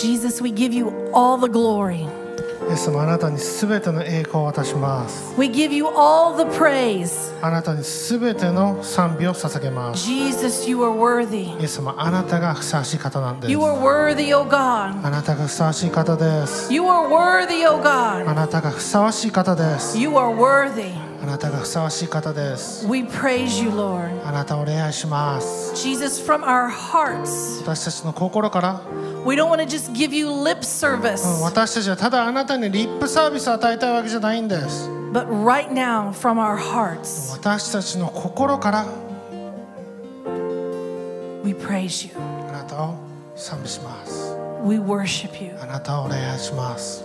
[0.00, 2.06] Jesus, we give you all the glory.
[2.68, 7.32] イエス様あなたにすべての栄光を渡します We give you all the praise.
[7.40, 11.56] あなたにすべての賛美を捧げます Jesus, you are worthy.
[11.60, 15.06] イエス様あなたがふさわしい方なんです You are worthy, O God.
[15.06, 18.28] あなたがふさわしい方です You are worthy, O God.
[18.28, 20.92] あなたがふさわしい方です You are worthy.
[21.21, 24.25] あなたがふさわしい方です We praise you, Lord.
[24.27, 28.81] あなたを礼拝します Jesus, from our hearts, 私たちの心から、
[29.25, 36.57] we don't want to just give you lip うん service, 私たちはただあなたにリップサービスを与えたいわけじゃないんです but right now, from our
[36.57, 38.85] hearts, 私たちの心から
[41.43, 42.13] we praise you.
[42.49, 42.95] あなたを
[43.35, 45.55] 賛美します We worship you.
[45.61, 47.03] あなたを礼拝します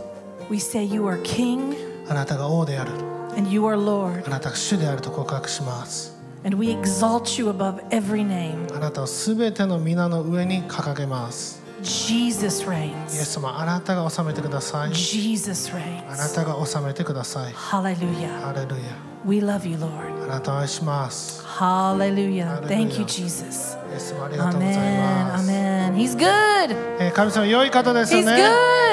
[0.51, 1.75] We say you are King
[2.09, 2.91] あなたが王である
[3.37, 8.75] and you are Lord, あなたが主であると告白します and we exalt you above every name.
[8.75, 13.09] あなたをすべての皆の上に掲げます Jesus イエ reigns.
[13.09, 16.35] ス様あなたが治めてください Jesus あな reigns.
[16.35, 18.41] たが治めてください Hallelujah.
[18.41, 18.83] ハレルヤ
[19.25, 20.25] We love you, Lord.
[20.25, 22.61] あなたを愛します Hallelujah.
[22.67, 23.05] Thank you, Hallelujah.
[23.07, 23.77] Jesus.
[23.97, 25.95] イエス様ありがとうござい.ます Amen.
[25.95, 26.77] He's good.
[27.01, 28.23] えー神様良い方ですね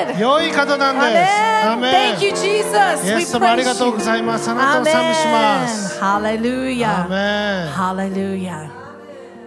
[0.07, 0.17] good.
[0.19, 1.79] 良い方なんですア Amen.
[1.81, 3.05] メン Thank you, Jesus.
[3.05, 6.05] イエス様ありがとう.ございますあなたを賛美します Amen.
[6.05, 7.09] ア Hallelujah.
[7.09, 8.69] メン Hallelujah.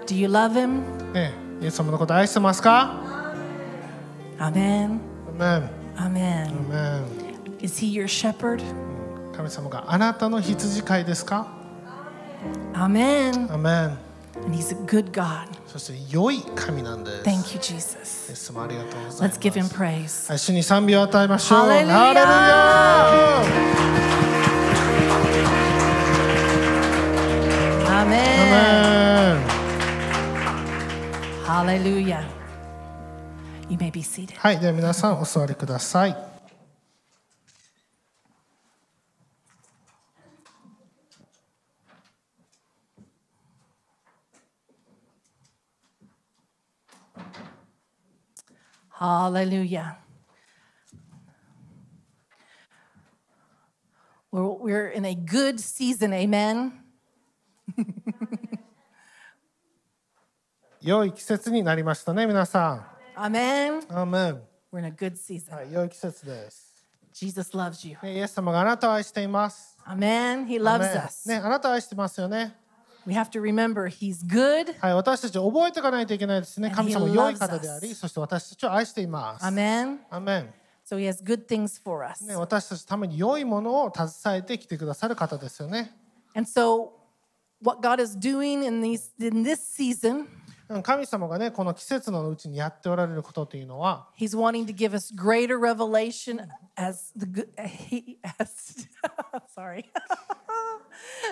[0.06, 0.82] Do you love him?
[1.14, 3.00] ねイエス様のこと愛してますか
[4.38, 4.42] Amen.
[4.44, 5.00] アメン
[5.38, 5.68] Amen.
[5.96, 7.04] アメン
[7.62, 8.62] Is he your shepherd?
[9.34, 11.46] 神様があなたの羊飼いですか
[12.74, 13.52] Amen.
[13.52, 13.98] アメン
[14.45, 15.47] And he's a good God.
[15.67, 18.33] そして良い神なんです Thank you, イエ Jesus.
[18.33, 20.29] ス様ありがとうございま Let's give him す praise.
[20.29, 23.41] はい主に賛美を与えましょうハレルヤハレルヤ
[27.87, 28.01] Amen.
[28.01, 28.17] アメ
[31.77, 32.23] ン Hallelujah.
[33.69, 34.35] You may be seated.
[34.37, 36.24] はいでは皆さんお座りください
[48.98, 49.98] Hallelujah.
[54.32, 56.72] We're, we're in a good season, amen.
[60.80, 62.86] 良い季節になりましたね皆さ
[63.16, 63.80] Amen.
[63.80, 64.40] んアーメン
[64.72, 65.54] We're in a good season.
[65.54, 67.96] はい良い季節です Jesus loves you.
[68.02, 70.46] ねイエス様があなたを愛しています Amen.
[70.46, 71.28] He loves us.
[71.28, 72.54] ねあなたを愛してますよね
[73.05, 74.75] We have to remember He's good.
[74.79, 77.95] はい私たち覚えていかないといけないですね And 神 he 様 loves 良い方であり us.
[77.95, 79.99] そして私たちを愛しています Amen.
[80.09, 80.53] アーメン
[80.89, 82.23] So He has good things for us.
[82.25, 85.95] ね、私たちのために良いものを携えてきてくださる方ですよね。
[86.35, 86.91] And so,
[87.63, 90.27] what God is doing in, these, in this season, うん
[90.82, 97.48] 神様がね、この季節のうちにやっておられることというのは、He's wanting to give us greater revelation as the good.
[97.58, 98.86] He, as,
[99.54, 99.84] sorry.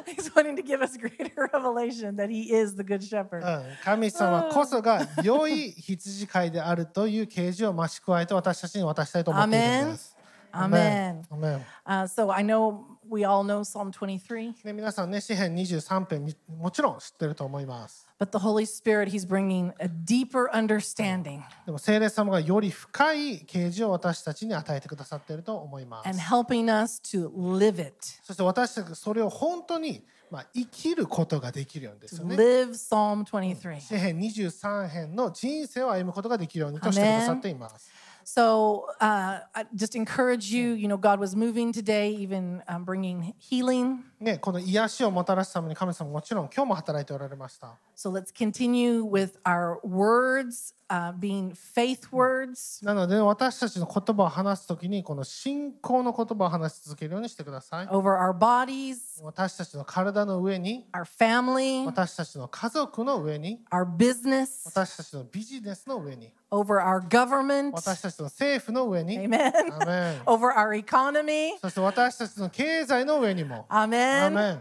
[0.06, 3.40] He's wanting to give us greater revelation that He is the good う shepherd.
[3.40, 10.14] ん神様こそが良い羊飼いであるという啓示を増し加えて私たちに渡したいと思っているんです。
[10.52, 11.22] Amen.
[11.30, 18.03] アメン Uh, so I know we all know Psalm 23, ね、皆さんね、詩編23編みもちろん知ってると思います。
[18.19, 26.09] but the Holy Spirit, He's bringing a deeper understanding でも聖霊様がより深い啓示を私たちに与えてくださっていると思います。
[26.09, 32.35] and helping us to live it, そして私たちがそれを本当に、まあ、生きることができるようにですよね。
[32.35, 33.79] live Psalm 23.
[33.79, 37.89] 詩編23編の人生を歩むことができるようにとしてくださっています。
[38.25, 40.73] So uh, I just encourage you.
[40.73, 44.03] You know, God was moving today, even um, bringing healing.
[44.24, 47.78] ね、この癒しをもたらすために神様もちろん今日も働いておられました。
[47.96, 52.84] So let's continue with our words uh, being faith words.
[52.84, 57.86] なので私たちの言葉を話すときにこの信仰の言葉を話し続けるようにしてください。
[57.88, 67.72] over our bodies, 私たちの体の上に、our family, 私たちの家族の上に、our business, 私たちのビジネスの上に、over our government.
[67.72, 69.52] 私たちの政府の上に、Amen.
[69.80, 71.50] アメン over our economy.
[71.60, 74.60] そして私たちの経済の上にも、ア Amen.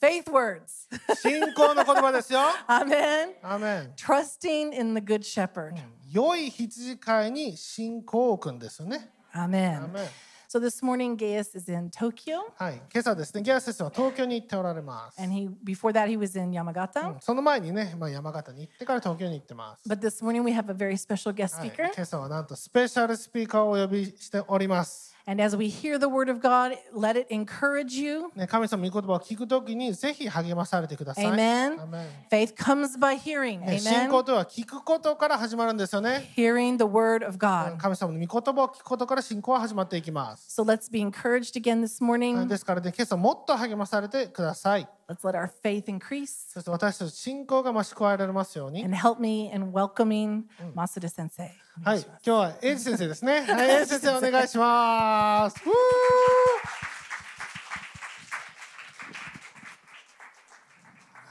[0.00, 0.88] Faith words.
[1.20, 2.40] 信仰の言葉ですよ。
[2.66, 3.34] Amen.
[3.42, 5.74] アメン Trusting in the good shepherd.
[6.10, 9.10] 良い羊飼いに信仰を置くんですよね。
[9.32, 9.48] ア Amen.
[9.92, 10.08] メン
[10.52, 15.22] So this morning, Gaius is in Tokyo, はい、今朝ですね、ギア先生は東京に行っておられます。
[15.22, 17.20] and he before that he was in Yamagata.
[17.20, 19.88] その前にね、まあ、山形に行ってから東京に行ってます。
[19.88, 21.92] But this morning we have a very special guest はい、speaker.
[21.94, 25.14] 今朝はなんとスペシャルスピーカーをお呼びしております。
[25.27, 28.29] And as we hear the word of God, let it encourage you.
[28.35, 31.25] ね、神様の御言葉を聞くときにぜひ励まされてください。
[31.25, 31.81] Amen.
[31.81, 33.59] アメン Faith comes by hearing.
[33.61, 34.23] ね信仰 Amen.
[34.23, 36.31] とは聞くことから始まるんですよね。
[36.37, 37.75] Hearing the word of God.
[37.77, 40.61] 神様の御言葉を聞くことから信仰は始まっていきます。
[40.61, 42.45] So let's be encouraged again this morning.
[42.45, 44.87] ですからね、今朝もっと励まされてください。
[45.07, 48.83] Let's let our faith increase そして私たち信仰が増し加えられますように。
[48.83, 50.43] and help me in welcoming
[50.75, 51.49] Masuda sensei.
[51.78, 53.40] はい、今日はエイジ先生ですね。
[53.48, 55.56] はい、エイジ先生お願いします。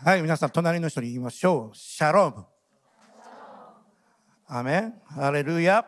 [0.03, 1.75] はい、皆さん、隣の人に言いましょう。
[1.75, 2.47] シャローム。
[4.47, 4.99] アーメン。
[5.05, 5.85] ハレルヤ。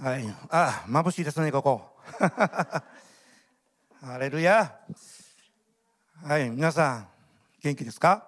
[0.00, 0.24] はい。
[0.48, 1.98] あ、眩しいですね、ここ。
[4.00, 4.78] ハレルヤ。
[6.24, 7.08] はい、皆さん、
[7.60, 8.26] 元気ですか？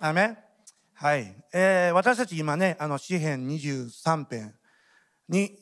[0.00, 0.43] アーメン。
[0.96, 1.34] はい。
[1.52, 4.54] えー私たち今ね、あの、詩編23編
[5.28, 5.58] に、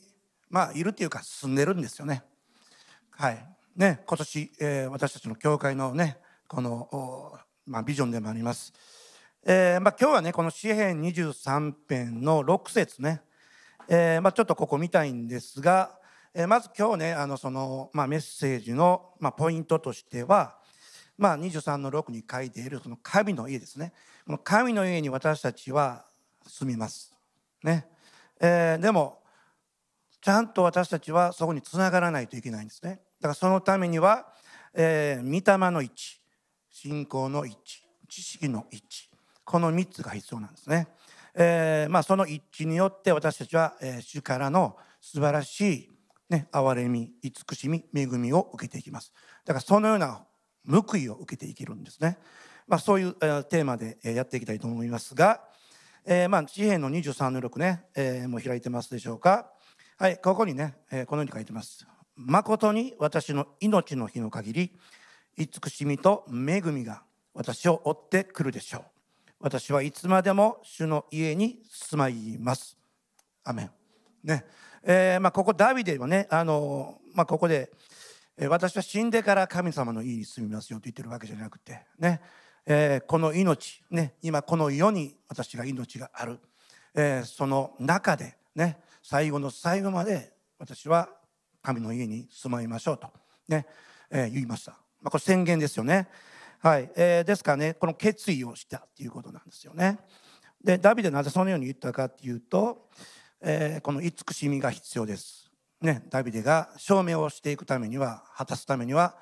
[0.47, 2.21] まあ、いるっていうか、住んでるんですよね。
[3.09, 3.45] はい。
[3.75, 7.33] ね、今年、えー私たちの教会のね、この、
[7.65, 8.73] まあ、ビジョンでもあります。
[9.43, 13.21] えーまあ、今日はね、この詩編23編の6節ね、
[13.89, 15.97] えーまあ、ちょっとここ見たいんですが、
[16.35, 20.59] えーまず今日ね、あのその、まあ、メッセージの、まあ、ポイントとしては、
[21.17, 23.93] まあ、23の6に書いているその神の家ですね。
[24.25, 26.05] この神の家に私たちは
[26.47, 27.13] 住みます。
[27.63, 27.87] ね。
[28.39, 29.19] えーでも、
[30.21, 33.01] ちゃんと私たちはそこにつながらないといけないんですね。
[33.19, 34.27] だからそのためには、
[34.73, 36.19] えー、御霊の一致、
[36.69, 40.87] 信仰の一致、知識の一致、この3つが必要なんですね。
[41.35, 45.89] えーまあ、その一致によって私たちは、えー主からの素晴らしい、
[46.29, 49.11] ね、憐れみ、慈しみ、恵みを受けていきます。
[49.45, 50.25] だからそのような
[50.67, 52.17] 報いを受けていけるんですね。
[52.67, 55.41] まあ、そういう、えーテーマで、えーやっていきたいと思いますが、
[56.05, 59.51] えーまあ、詩篇の23の6ね、えーもう開いてますでしょうか。
[59.97, 61.85] はい、ここにね、えーこのように書いてます。
[62.15, 64.79] 誠に私の命の日の限り、
[65.37, 68.83] 慈しみと恵みが私を追ってくるでしょう。
[69.39, 72.77] 私はいつまでも主の家に住まいます。
[73.43, 73.71] アメン。
[74.23, 74.45] ね、
[74.83, 77.71] えーまあ、ここダビデはね、あのまあ、ここで、
[78.37, 82.21] え私は死んでから神様の家に住みますよと言ってるわけじゃなくて、ね、
[82.65, 86.39] えーこの命、ね、今この世に私が命がある、
[86.95, 91.09] えーその中で、ね、最後の最後まで私は
[91.61, 93.07] 神の家に住まいましょうと、
[93.47, 93.67] ね
[94.09, 94.71] えー言いました。
[95.01, 96.07] まあ、これ宣言ですよね。
[96.59, 99.99] はいえーですからね、この決意をしたっていうことなんですよね。
[100.63, 102.89] で、ダビデなぜそのように言ったかっていうと、
[103.41, 105.42] えこの慈しみが必要です。
[105.83, 109.17] ね、ダビデが証明をしていくためには、果たすためには、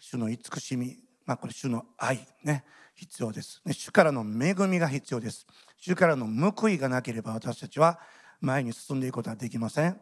[0.00, 2.64] 主の慈しみ、まあ、これ主の愛、ね、
[2.96, 3.72] 必要です、ね。
[3.72, 5.46] 主からの恵みが必要です。
[5.76, 8.00] 主からの報いがなければ私たちは
[8.40, 10.00] 前に進んでいくことはできません。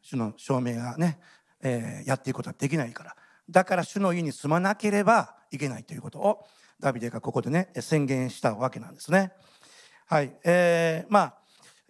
[0.00, 1.18] 主の証明がね、
[1.62, 3.16] えーやっていくことはできないから。
[3.48, 6.46] だから主の家に住まなければいけないということを
[6.78, 9.32] ダビデがここでね宣言したわけなんですね。
[10.06, 11.34] はい、えーまあ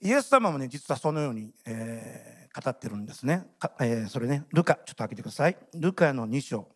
[0.02, 3.46] イエス様もね実はそのように、えー語ってるんですね。
[3.80, 5.56] えーそれねルカちょっと開けてください。
[5.74, 6.68] ルカの2章。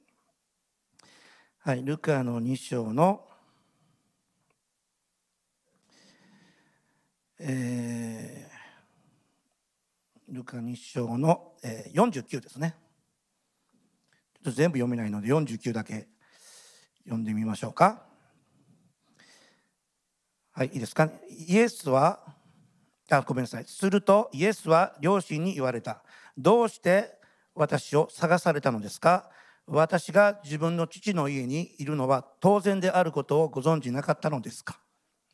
[1.58, 3.26] はい、ルカの2章の、
[7.38, 12.74] えールカ2章の、えー49ですね。
[14.34, 16.06] ちょっと全部読めないので49だけ
[17.04, 18.06] 読んでみましょうか。
[20.52, 21.10] はい、いいですか？
[21.28, 22.20] イエスは、
[23.10, 23.64] あ、ごめんなさい。
[23.66, 26.02] するとイエスは両親に言われた。
[26.36, 27.18] どうして
[27.54, 29.30] 私を探されたのですか？
[29.66, 34.78] 私が自分の父の家にいるのは当然であることをご存知なかったのですか？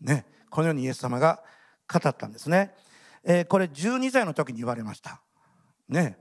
[0.00, 1.42] ね、このようにイエス様が
[1.92, 2.74] 語ったんですね。
[3.24, 5.20] えーこれ12歳の時に言われました。
[5.88, 6.18] ね、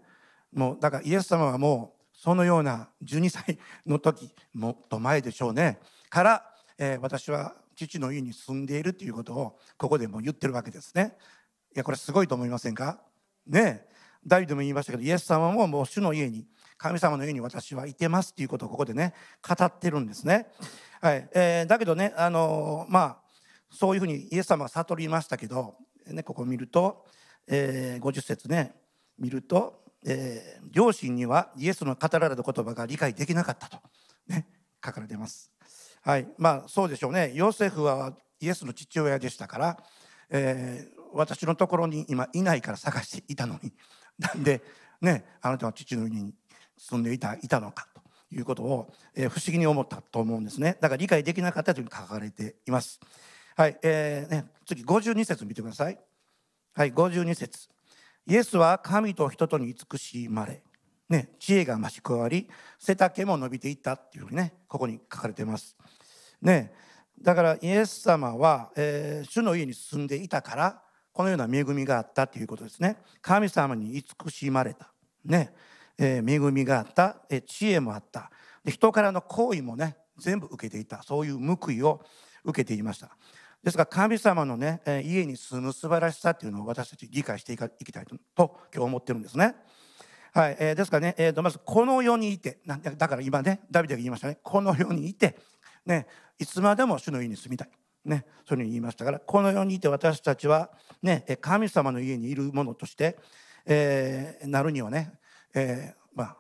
[0.54, 5.80] もうだからイエス様はもうそのような12歳の時もっと前でしょうね
[6.10, 6.46] から、
[6.78, 11.16] えー私は父の家に住んでいるということをここでも言ってるわけですね。
[11.76, 13.00] いやこれすごいと思いませんか？
[13.48, 13.90] ねえ
[14.26, 16.46] ダビデも言いましたけどイエス様ももう主の家に
[16.78, 19.14] 神様の家に私はいてますっていうことをここでね
[19.48, 20.48] 語ってるんですね。
[21.02, 23.18] はいえーだけどね、あのーまあ
[23.72, 25.76] そういうふうにイエス様が悟りましたけど、
[26.08, 27.06] ね、ここ見ると、
[27.48, 28.76] えー50節ね
[29.18, 33.78] 見ると、えー両親にはイエスの語られた言葉が理解できなかったと、
[34.28, 34.48] ね、
[34.84, 35.52] 書かれてます。
[36.02, 37.32] はい、まあそうでしょうね。
[37.34, 39.84] ヨセフはイエスの父親でしたから、
[40.30, 43.74] えー私のところに今いないから探していたのに、
[44.20, 44.62] なんで
[45.02, 46.34] ね、あなたは父の家に
[46.78, 48.02] 住んでいたいたのかと
[48.36, 50.78] いうことを、えー不思議に思ったと思うんですね。
[50.82, 53.00] だから理解できなかったというふうに書かれています。
[53.56, 56.00] はい、えーね、次52節見てください。
[56.74, 57.70] はい、52節。
[58.26, 60.62] イエスは神と人とに慈しまれ、
[61.10, 62.48] ね、知恵が増し加わり
[62.78, 65.76] 背丈も伸びていったっていうふうにねここに書かれています。
[66.42, 66.72] ね、
[67.22, 70.82] だからイエス様は、えー主の家に住んでいたから
[71.20, 72.96] このような恵みがあったということですね。
[73.22, 74.90] 神様に慈しまれた、
[75.26, 75.54] ね。
[75.98, 78.32] えー恵みがあった、えー知恵もあった。
[78.64, 81.04] で人からの行為もね全部受けていた。
[81.04, 82.00] そういう報いを
[82.46, 83.18] 受けていました。
[83.62, 89.56] ですから神様のね、えー家に住む素晴らしさっていうのを私たち理解していかいきたいとと今日思ってるんですね。
[90.34, 92.60] はい、えーですからね、えーとまずこの世にいて。
[92.66, 94.38] なんでだから今ねダビデが言いましたね。
[94.42, 95.38] この世にいて、
[95.86, 96.08] ね、
[96.38, 97.70] いつまでも主の家に住みたい、
[98.06, 100.70] ね、そういうふうに言いましたからこの世にいて私たちは、
[101.02, 103.18] ね、神様の家にいるものとして、
[103.66, 105.14] えーなるにはね、
[105.54, 106.38] えーまあ、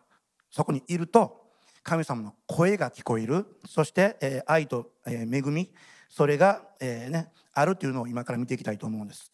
[0.50, 1.39] そこにいると
[1.84, 5.72] 神様の声が聞こえるそして、えー愛と、えー恵み
[6.10, 9.32] それが、えーね、あるというのを今から見ていきたいと思うんです。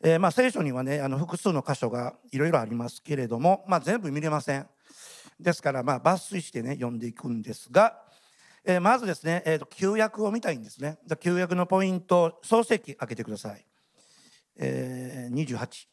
[0.00, 4.66] えーまあ、聖書にはねあの複数の箇所がいろいろありますけれども、まあ、全部見れません
[5.40, 8.00] ですから、まあ、抜粋してね読んでいくんですが、
[8.68, 10.98] えーまずですね、えーと旧約を見たいんですね。
[11.20, 13.64] 旧約のポイント創世記開けてください、
[14.56, 15.86] えー、28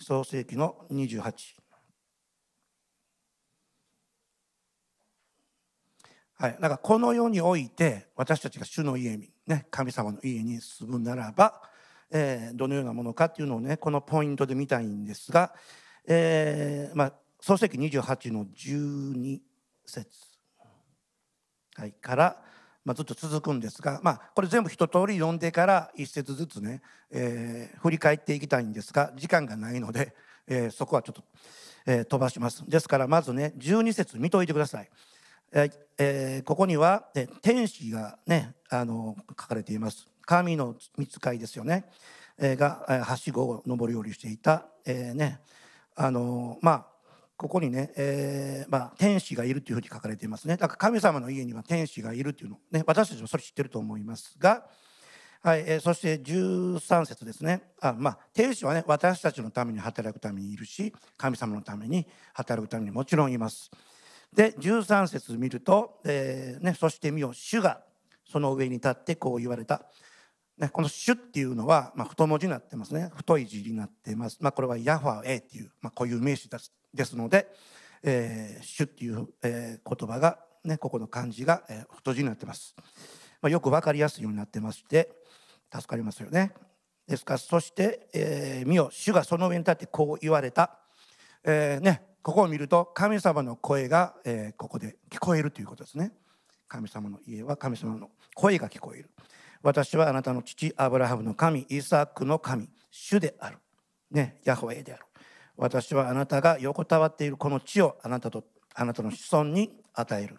[0.00, 1.32] 創世記の28
[6.34, 11.62] はい、だからこの世において私たちが主の家に、ね、神様の家に住むならば、
[12.10, 15.54] えーどのようなものかっていうのをねこのポイントで見たいんですが、
[16.08, 19.38] えーまあ、創世記28の12
[19.86, 20.29] 節、
[21.80, 22.36] はい、から、
[22.84, 30.14] まあ、ずっと続くんですが、まあ、これ全部一通り読んでから一節ずつね、えー振り返っていきたいんですが時間がないので、
[30.46, 31.22] えーそこはちょっと、
[31.86, 32.68] えー飛ばします。
[32.68, 34.90] ですからまずね12節見といてください。
[35.52, 40.06] えーここには、え天使がねあの書かれています。
[40.26, 41.86] 神の御使いですよね、
[42.36, 45.40] えーがはしごを上り下りしていた、えーね
[45.96, 46.86] あのまあ
[47.40, 50.58] ここにね、えーまあ、天使がいるというふうに書かれていますね。
[50.58, 54.66] だから神様の家には天使がいるというのね私たちもそれ知ってると思いますが、
[55.42, 57.72] はいえーそして13節ですね。
[57.80, 63.70] あ、まあ、天使はね私たちのために働くためにいるし神様のために働くためにもちろんいます。
[64.34, 67.80] で13節見ると、えーね、そして見よ主が
[68.30, 69.86] その上に立ってこう言われた、
[70.58, 73.10] ね、この主っていうのは、まあ、太文字になってますね。
[73.16, 76.70] 太い字になってます、まあ、これはヤファエっていう、まあ、こういう名詞です。
[76.94, 77.48] ですので、
[78.02, 82.74] えー主っていう、えー言葉が、ね、ここの漢字が、えー太字になってます、
[83.40, 85.10] まあ、よく分かりやすいようになってまして
[85.72, 86.52] 助かりますよね
[87.06, 90.80] ですからそして、えー見よ主がその上に立ってこう言われた
[91.44, 96.12] えーね、ここを見ると神様の声が、えーここで聞こえるということですね。
[96.68, 99.10] 神様の家は神様の声が聞こえる。
[99.62, 103.58] 私はあなたの父アブラハムの神イサクの神主である。
[104.10, 105.04] ね、ヤホウェである。
[105.60, 110.38] 私はあなたが横たわっているこの地をあなたとあなたの子孫に与える。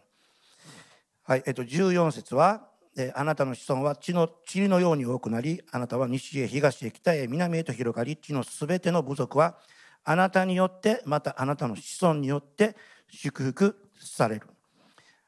[1.22, 9.58] はい、えっと14節は、えーあなたの子孫は地の塵のように多くなり、あなたは西へ東へ北へ南へと広がり、地のすべての部族は
[10.04, 12.76] あなたによってまたあなたの子孫によって
[13.08, 14.48] 祝福される。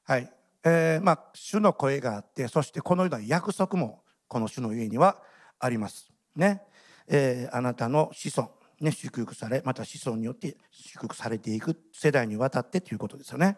[0.06, 0.28] はい、
[0.64, 5.22] えーまあ主の声があって、そしてこのような約束もこの主の家には
[5.60, 6.12] あります。
[6.36, 6.64] ね、
[7.08, 13.58] えーあなたの子孫ね祝福され、また子孫によって祝福されていく世代にわたってということですよね。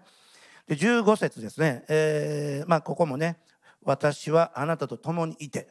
[0.68, 3.38] で15節ですね、えーまあ、ここもね
[3.84, 5.68] 私はあなたと共にいて、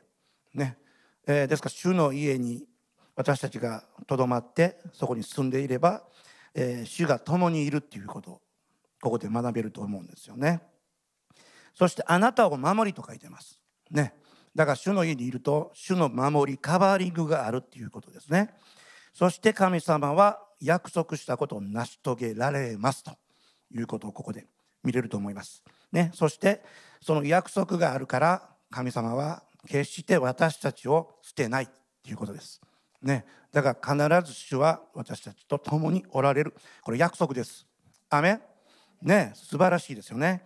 [0.52, 0.76] ね
[1.26, 2.64] えーですから主の家に
[3.16, 6.02] 私たちがとどまってそこに住んでいれば、
[6.54, 8.40] えー主が共にいるっていうこと
[9.00, 10.62] ここで学べると思うんですよね。
[11.75, 13.61] そしてあなたを守りと書いてます。
[13.90, 14.14] ね、
[14.54, 18.54] だから主の家にいると主の守りカバーリングがあるっていうことですね。
[19.14, 23.12] そして神様は約束したことを成し遂げられますと
[23.73, 24.47] いうことをここで
[24.83, 25.62] 見れると思います。
[25.92, 26.62] ね、そして
[27.00, 31.68] その約束があるから神様は決して私たちを捨てない
[32.02, 32.61] ということです。
[33.02, 37.66] ね、だから必ず主は私たちと共におられるこれ約束です。
[38.11, 38.40] アメ
[39.00, 40.42] ね素晴らしいですよね。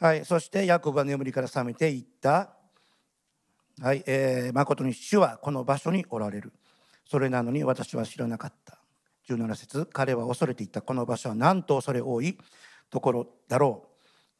[0.00, 2.50] はい、そしてヤコブは眠りから覚めていった。
[3.80, 6.52] はい、えー、誠に主はこの場所におられる。
[7.08, 8.78] それなのに私は知らなかった。
[9.28, 12.38] 17節彼は恐れていたこの場所はなんと恐れ多い？
[12.90, 13.88] ところだろう。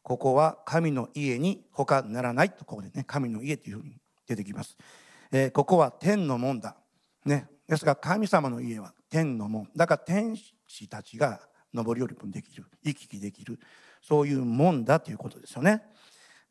[0.03, 4.77] ここは神の家に他ならないとここでね神の家というふうに出てきます。
[5.31, 6.77] えーここは天の門だ。
[7.25, 11.41] ね、ですが神様の家は天の門だから天使たちが
[11.73, 13.61] 上り下りもできる行き来できる
[14.03, 15.83] そういう門だということですよね。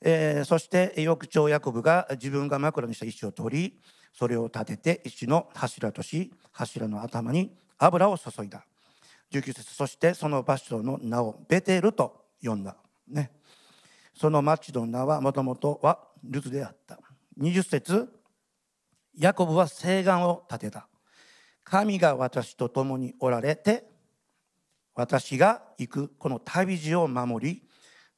[0.01, 3.82] えーそして翌朝ヤコブが自分が枕にした石を取り
[4.13, 8.65] それを立てて石の柱とし柱の頭に油を注いだ。
[9.32, 12.75] 19節そしてその場所の名をベテルと呼んだ。
[13.08, 13.32] ね。
[14.13, 17.00] その町の名はもともとはルツであった。
[17.39, 18.10] 20節
[19.18, 20.88] ヤコブは誓願を立てた。
[21.63, 23.86] 神が私と共におられて
[24.96, 27.63] 私が行くこの旅路を守り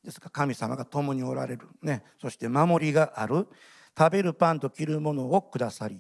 [0.04, 3.48] ですか神様が共におられる、ね、そして守りがある。
[3.98, 6.00] 食べるパンと着るものをくださり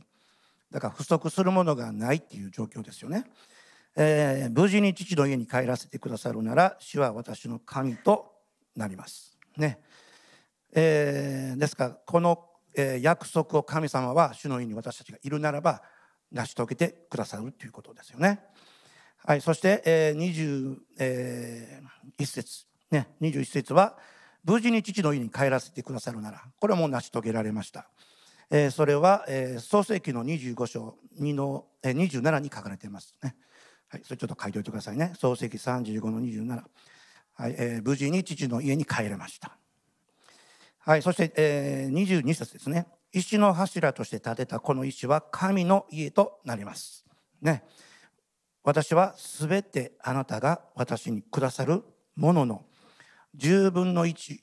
[0.71, 3.25] だから不足するものがないっていう状況ですよね、
[3.95, 8.33] えー、無事に父の家に帰らせてくださるなら主は私の神と
[8.75, 9.37] なります。
[9.55, 9.79] ね、
[10.73, 12.43] えー、ですからこの、
[12.75, 15.83] え、約束を神様は主の家に私たちがいるならば
[16.31, 18.39] 成し遂げてくださるということですよね。
[19.25, 20.79] はい、そして、えー、
[22.17, 22.65] 21、節。
[22.91, 23.97] ね、21節は
[24.43, 27.89] 無事に父の家に帰らせてくださるならこれはもう成し遂げられました、
[28.49, 33.35] えー、それは、えー、創世記の25章2の、えー、27に書かれていますね、
[33.93, 35.13] はい、それちょっと書いておいてくださいね。
[35.19, 36.63] 創世記35の27、
[37.35, 39.55] はいえー、無事に父の家に帰れました。
[40.79, 42.87] はい、そして、えー、22節ですね。
[43.11, 47.05] 石の柱として建てたこの石は神の家となります。
[47.39, 47.63] ね。
[48.63, 51.83] 私はすべてあなたが私にくださる
[52.15, 52.65] ものの
[53.37, 54.39] 10分の1、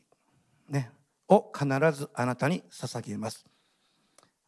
[0.68, 0.90] ね、
[1.28, 3.44] を必ずあなたに捧げます。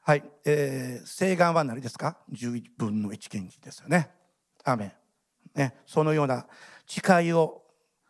[0.01, 4.11] はい、えー、請願は何ですか ?11 分の1献金ですよね。
[4.65, 4.93] アメン。
[5.55, 6.47] ね、そのような
[6.87, 7.63] 誓いを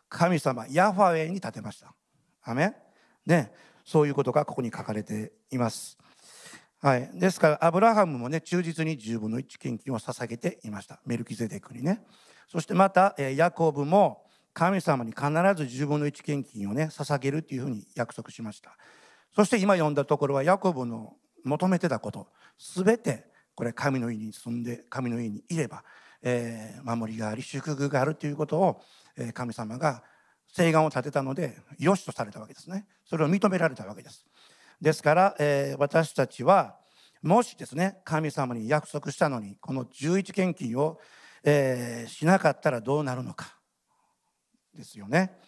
[0.08, 1.92] 神様ヤファウェイに立てました。
[2.44, 2.74] アメン。
[3.26, 3.52] ね、
[3.84, 5.98] そういうことがここに書かれています。
[6.82, 12.02] はい、ですからアブラハムもね忠実に10分の1献金を捧げていましたメルキゼデクにね
[12.48, 14.24] そしてまたヤコブも
[14.54, 15.30] 神様に必ず
[15.84, 18.76] 10分の1献金をね捧げるというふうに約束しました。
[19.34, 22.28] そして今読んだところはヤコブの求めてたこと。
[22.58, 25.84] 全てこれ神の家に住んで神の家にいれば、
[26.22, 28.82] えー、守りがあり祝福があるということを、
[29.16, 30.02] えー、神様が
[30.54, 32.86] 請願を立てたので良しとされたわけですね。
[33.06, 34.26] それを認められたわけです。
[34.80, 36.76] ですから、えー、私たちは
[37.22, 40.98] もしですね神様に約束したのにこの11献金を、
[41.44, 43.61] えー、しなかったらどうなるのか。
[44.74, 45.38] ですよね、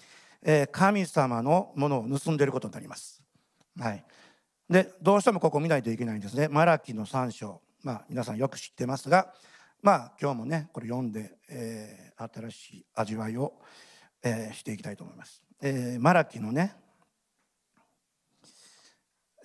[0.42, 3.22] えー、神様のものを盗んでいることになります。
[3.78, 4.04] はい、
[4.68, 6.48] でどうしてもここ見ないといけないんですね。
[6.48, 9.34] マラキの3章、まあ、皆さんよく知ってますが、
[9.82, 13.54] まあ、今日もねこれ読んで、えー、新しい味わいを、
[14.22, 15.42] えー、していきたいと思います。
[15.60, 16.74] えー、マラキのね、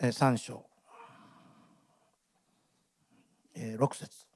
[0.02, 0.66] えー、3章、
[3.56, 4.30] えー、6節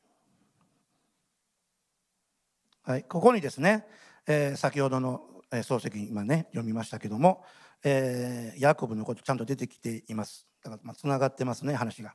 [2.86, 3.88] はい、ここにですね、
[4.27, 5.21] えー、先ほどの
[5.62, 7.44] 漱石今ね読みましたけども、
[7.84, 10.48] えー、ヤコブのことちゃんと出てきています。
[10.63, 12.13] だからまあつながってますね話が。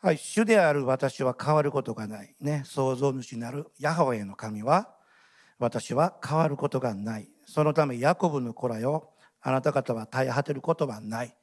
[0.00, 4.94] はい、主である私は変わることがない、ね、創造主なるヤハウェの神は
[5.58, 7.28] 私は変わることがない。
[7.46, 11.34] そのためヤコブの子らよあなた方は絶え果てることはない。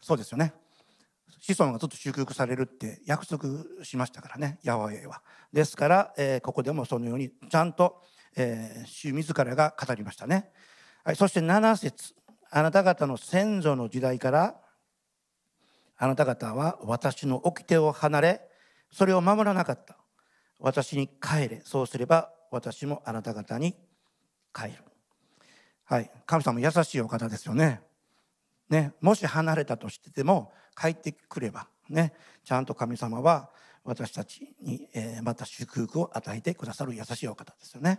[0.00, 0.54] そうですよね。
[1.40, 3.48] 子孫がずっと祝福されるって約束
[3.82, 5.22] しましたからねヤハウェは。
[5.52, 8.00] ですから、えー、ここでもそのようにちゃんと、
[8.36, 10.50] えー、主自らが語りましたね。
[11.04, 12.14] はい、そして7節
[12.50, 14.54] あなた方の先祖の時代から
[15.98, 18.40] あなた方は私の掟を離れ
[18.90, 19.98] それを守らなかった。
[20.60, 21.60] 私に帰れ。
[21.64, 23.74] そうすれば私もあなた方に
[24.54, 24.72] 帰る。
[25.84, 27.82] はい神様優しいお方ですよね。
[28.70, 32.14] ねもし離れたとしてても帰ってくればね
[32.44, 33.50] ちゃんと神様は
[33.84, 37.98] 私たちに、え、また祝福を与えてくださる優しいお方ですよね。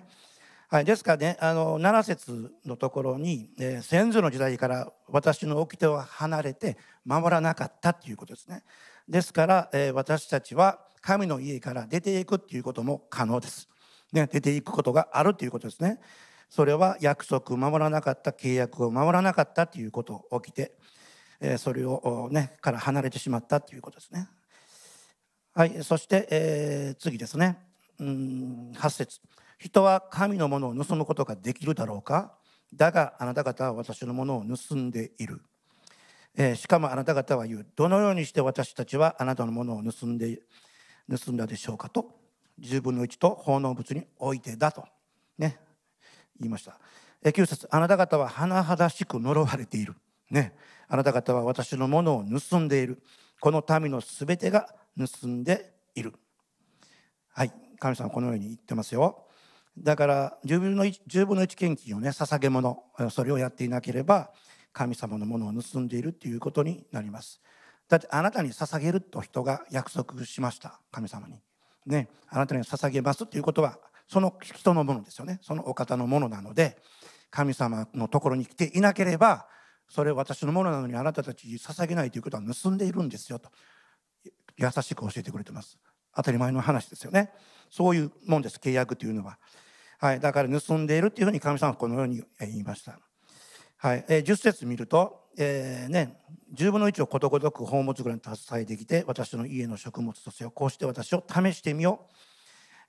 [0.68, 8.64] はい、ですからねあの7節のところに、えー、先祖の時代から私の掟を離れて守らなかったっていうことですね。
[9.08, 13.70] ですから、えー、私たちは神の家から出ていくっていうことも可能です。
[14.12, 16.00] ね、出ていくことがあるということですね。
[16.50, 20.76] それは約束を守らなかった契約を守らなかったということを起きて、
[21.42, 24.28] えー、それをねから離れてしまったということですね。
[25.54, 27.60] はい、そして、えー、次ですね。
[28.00, 29.22] うん8節
[29.58, 32.34] 人は神のものを盗むことができるだろうか？
[32.74, 35.42] だがあなた方は私のものを盗んでいる、
[36.36, 37.68] えー、しかもあなた方は言う。
[37.76, 40.40] どのようにして私たちはあなたのものを盗んで
[41.10, 42.20] 盗んだでしょうかと
[42.60, 44.86] ？10分の1と奉納物に置いてだと。
[45.38, 45.60] ね。
[46.40, 46.78] 言いました、
[47.24, 47.68] えー、9節。
[47.72, 49.96] あなた方は甚だしく呪われている。
[50.30, 50.54] ね。
[50.88, 53.02] あなた方は私のものを盗んでいる。
[53.40, 56.14] この民のすべてが盗んでいる。
[57.34, 57.52] はい。
[57.80, 59.28] 神様このように言ってますよ。
[59.78, 64.32] だから10分の 1, 10分の1献金をね捧げ物それをやっていなければ
[64.72, 67.42] 神様のものを盗んでいるということになります。
[67.88, 70.80] だってあなたに捧げると人が約束しました。
[70.92, 71.40] 神様に。
[71.86, 75.40] ね、あなたに捧げますということはその人のものですよね。
[75.42, 76.78] そのお方のものなので
[77.30, 79.48] 神様のところに来ていなければ
[79.88, 83.50] それ私のものなのにあなたたちに捧げないということは盗んでいるんですよと。
[84.58, 85.78] 優しく教えてくれてます。
[86.16, 87.32] 当たり前の話ですよね。
[87.70, 88.58] そういうもんです。
[88.58, 89.38] 契約というのは、
[90.00, 93.00] はい、だから盗んでいるというふうに神様はこのように言いました。
[93.78, 96.18] はい、えー、10節見ると、えー、ね、
[96.54, 102.08] 10分の1をことごとく宝物蔵に携えてきて私の家の食物とせよこうして私を試してみよ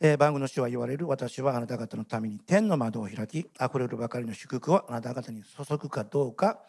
[0.01, 1.09] う、えー、番組の主は言われる。
[1.09, 6.61] 私はあなた方のために天の窓を開きあふれるばかりの祝福をあなた方に注ぐかどうか。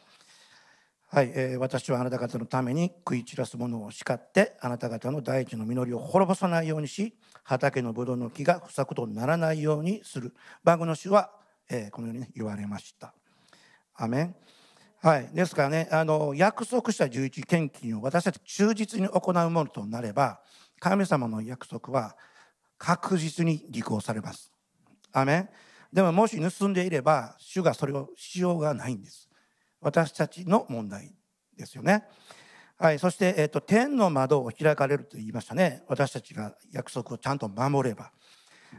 [1.10, 10.34] はい、えー、私はあなた方のために食い散らすものを叱ってあなた方の大地の実りを滅ぼさないようにし畑のブドウの木が不作とならないようにする
[10.66, 11.32] 番組の主は、
[11.70, 13.14] えー、このように、ね、言われました。
[13.96, 14.36] アメン
[15.00, 20.42] はい、ですからねあの約束した十一献金を私たち忠実に行うものとなれば
[20.80, 22.18] 神様の約束は
[22.78, 24.52] 確実に履行されます。
[25.14, 25.50] アメン
[25.94, 29.27] でももし盗んでいれば主がそれをしようがないんです。
[29.88, 31.16] 私たちの問題
[31.56, 32.04] ですよね。
[32.78, 38.12] はい、そして、えーと、天の窓を開かれると言いましたね私たちが約束をちゃんと守れば。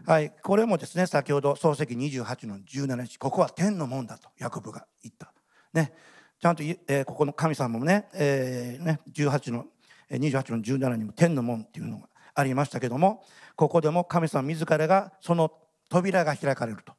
[0.05, 5.33] はい、これもですね先ほど創世記28の17日ここは天の門だとヤコブが言った。
[5.73, 5.95] ね、
[6.39, 9.65] ちゃんと、えー、ここの神様もね,、えー、ね18の
[10.11, 13.25] 28の17にも天の門っていうのがありましたけども
[13.57, 15.51] ここでも神様自らがその
[15.89, 16.93] 扉が開かれると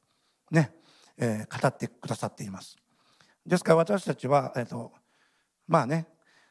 [0.49, 0.71] ね、
[1.19, 2.75] えー、語ってくださっています。
[3.49, 4.91] ですから私たちは、えーと
[5.67, 6.05] まあね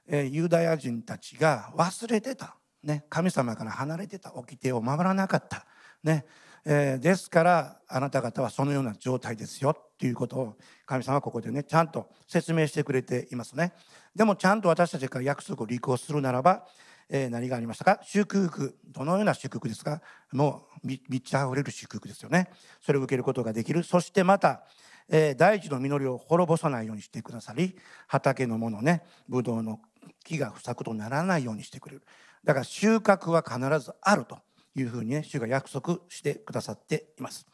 [0.08, 5.64] えー、ユダヤ人たちが忘れてた、ね、神様から離れてた掟を守らなかった、
[6.02, 6.24] ね
[6.64, 10.56] えー、ですからあなた方はそのような状態ですよっていうことを
[10.86, 13.74] 神様はここでねちゃんと説明してくれていますね。
[14.16, 16.66] でもちゃんと私たちが約束を履行するならば、
[17.08, 18.00] えー、何がありましたか？
[18.02, 18.76] 祝福。
[18.88, 20.00] どのような祝福ですか？
[20.32, 22.50] もう満ち溢れる祝福ですよね。
[22.80, 23.84] それを受けることができる。
[23.84, 24.62] そしてまた
[25.10, 29.80] えー、大地の実りを滅ぼさないようにしてくださり畑のものねブドウの
[30.24, 32.02] 木が不作とならないようにしてくれる
[32.44, 34.38] だから収穫は必ずあると
[34.74, 37.46] いうふうにね主が約束してくださっています。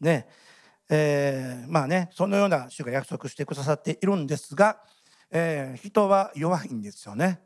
[0.00, 0.26] で、
[0.88, 4.80] えー、まあねそのような主が約束してくださっているんですが、
[5.30, 7.40] えー、人は弱いんですよね。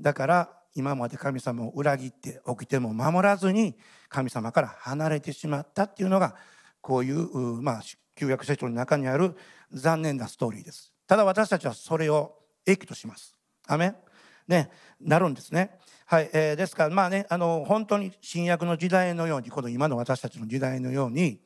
[0.00, 3.76] だから今まで神様を裏切って起きても守らずに
[4.08, 6.36] 神様から離れてしまったっていうのが
[6.80, 7.82] こういうまあ
[8.18, 9.36] 旧約聖書の中にある
[9.72, 10.92] 残念なストーリーです。
[11.06, 12.34] ただ私たちはそれを
[12.66, 13.34] 益とします。
[13.66, 13.94] アメ
[14.48, 15.78] ね、なるんですね。
[16.06, 21.40] はい、えー、ですからまあねあの本当に新約の時代のようにこの今の私たちの時代のように、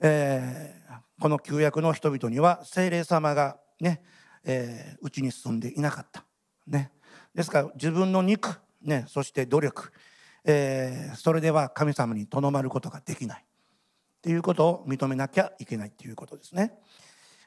[0.00, 4.02] えー、この旧約の人々には精霊様がね
[4.44, 6.24] うち、えー、に住んでいなかった。
[6.66, 6.92] ね、
[7.34, 9.90] ですから自分の肉、ね、そして努力、
[10.44, 13.44] えー、それでは神様にとどまることができない。
[14.24, 16.78] っていうことを認めなきゃいけないっていうことですね。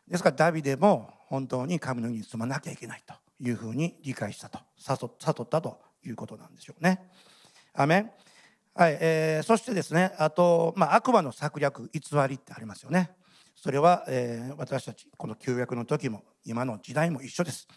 [0.08, 7.10] ですからダビデも本当に神の家に住まなきゃいけないというふうに理解したと悟ったということなんでしょうね。
[7.74, 8.14] アメ
[8.76, 13.10] はい、えー、そしてですねあと、まあ、悪魔の策略偽りってありますよね。
[13.56, 17.68] それは、えー、私たちこの旧約の時も今の時代も一緒です。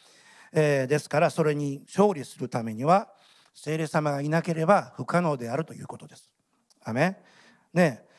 [0.53, 3.09] えー、ですからそれに勝利するためには
[3.55, 6.31] 聖霊様がいなければ不可能であるということです。
[6.85, 7.17] アメ
[7.73, 8.10] ね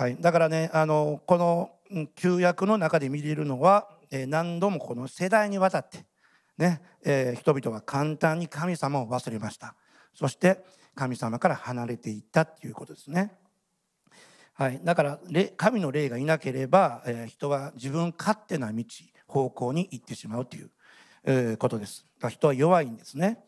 [0.00, 1.72] はい、だからねあのこの
[2.14, 6.06] 旧約の中で見れるのは、えー、何度もこの世代にわたって
[6.56, 9.74] ね、えー、人々は簡単に神様を忘れました
[10.14, 13.32] そして神様から離れていったっていうことですね。
[14.54, 15.20] はい、だから
[15.58, 18.84] 神の霊がいなければ、えー、人は自分勝手な道
[19.26, 20.70] 方向に行ってしまうという、
[21.24, 22.06] えー、ことです。
[22.16, 23.44] だから人は弱いんですね。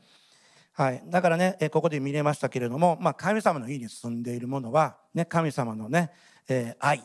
[0.75, 6.11] はい、だからね、えここで見れましたけれども、まあ、神様の家に住んでいるものは、ね、神様のね、
[6.49, 7.03] えー、愛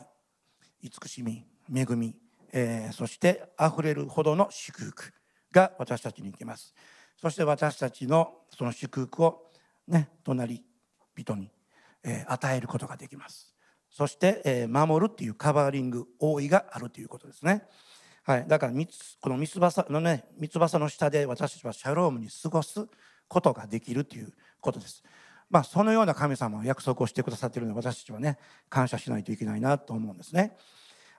[0.82, 2.14] 慈しみ恵み、
[2.52, 5.12] えー、そしてあふれるほどの祝福
[5.52, 6.74] が私たちに行きます。
[7.20, 9.46] そして私たちのその祝福を
[9.86, 10.62] ね隣
[11.16, 11.50] 人に、
[12.04, 13.54] えー、与えることができます。
[13.90, 17.64] そして、えー、守るっていうカバーリング覆いがあるということですね。
[18.22, 18.72] はい、だから
[19.20, 22.86] この三つ葉のね三つ葉の下で私たちはシャロームに過ごす
[23.26, 25.02] ことができるということです。
[25.50, 30.56] まあ、そのような神様は約束をしてくださっているので私たちはね感謝しないといけないなと思うんですね。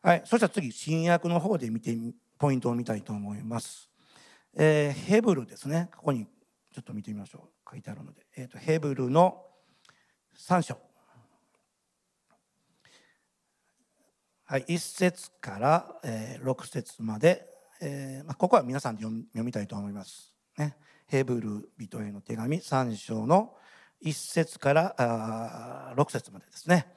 [0.01, 1.97] はい、そしたら次新約の方で見て
[2.37, 3.89] ポイントを見たいと思います。
[4.55, 9.45] えー、ヘブルですねここにちょっと見てみましょう書いてあるので、えーと、ヘブルの
[10.37, 10.77] 3章。
[14.45, 17.47] はい、1節から、えー、6節まで、
[17.81, 20.33] えーまあ、ここは皆さんで読みたいと思います。
[20.57, 23.53] ね、ヘブル人への手紙3章の
[24.03, 26.87] 1節から6節までですね。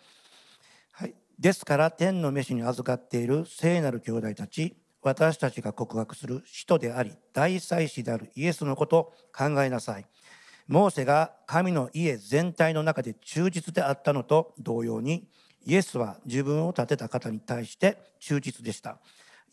[0.93, 9.05] はい、ですから天の召しに預かっている聖なる兄弟たち私たちが告白する使徒であり大祭司であるイエスのことを
[9.37, 10.07] 考えなさい。
[10.69, 15.27] モーセが神の家全体の中で忠実であったのと同様に
[15.67, 18.99] イエスは自分を建てた方に対して忠実でした。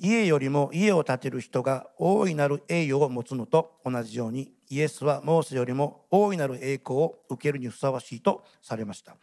[0.02, 9.18] 家よりも家を建てる人が大いなる栄誉を持つのと同じようにイエスはモーセよりも大いなる栄光を受けるにふさわしいとされました。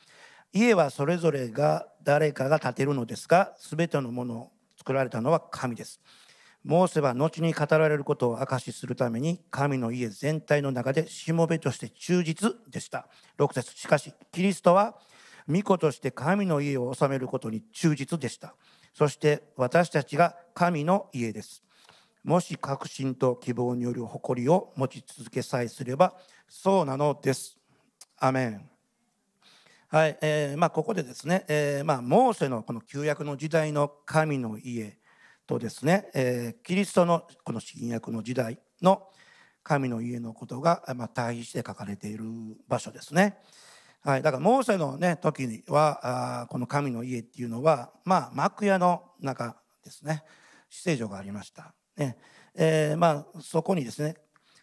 [0.53, 6.01] 家はそれぞれが誰かが建てるのですが全てのものを作られたのは神です。
[6.62, 13.09] モーセは後に語られることを証しするために神の家全体の中でしもべとして忠実でした。
[13.39, 14.97] 6節しかしキリストは
[15.49, 18.55] 御子として神の家を治めることに忠実でした。
[18.96, 21.62] そして私たちが神の家です。
[22.24, 26.14] もし確信と希望による誇りを持ち続けさえすれば
[26.48, 27.59] そうなのです。
[28.16, 28.70] アメン。
[29.88, 34.96] はいえーまあ、ここでですね、えーまあ、モーセのこの旧約の時代の神の家
[35.46, 39.11] とですね、えー、キリストのこの新約の時代の
[39.62, 42.24] 神の家のことが、まあ、対比して書かれている
[42.66, 43.37] 場所ですね。
[44.07, 50.23] はい、だからモーセの、ね、時にはあこの神の家っていうのは、まあ、幕屋の中ですね。
[50.71, 52.16] 死聖所がありました、ね。
[52.55, 54.14] えーまあ、そこにですね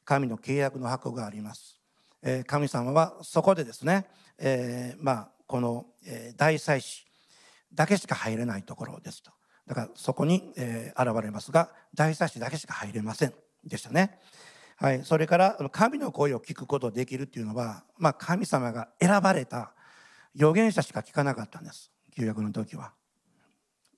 [0.06, 1.78] 神の契約の箱があります、
[2.22, 4.06] えー、神様はそこでですね、
[4.38, 7.06] えーまあ、この、え、大祭司
[7.74, 9.32] だけしか入れないところですと。
[9.68, 13.34] だからそこに、えー、現れますが大祭司だけしか入れません
[13.66, 14.22] でしたね。
[14.78, 19.74] はい、それから神の声を聞くことできるっていうのは、まあ、神様が選ばれた
[20.36, 22.94] 預言者しか聞かなかったんです旧約の時は。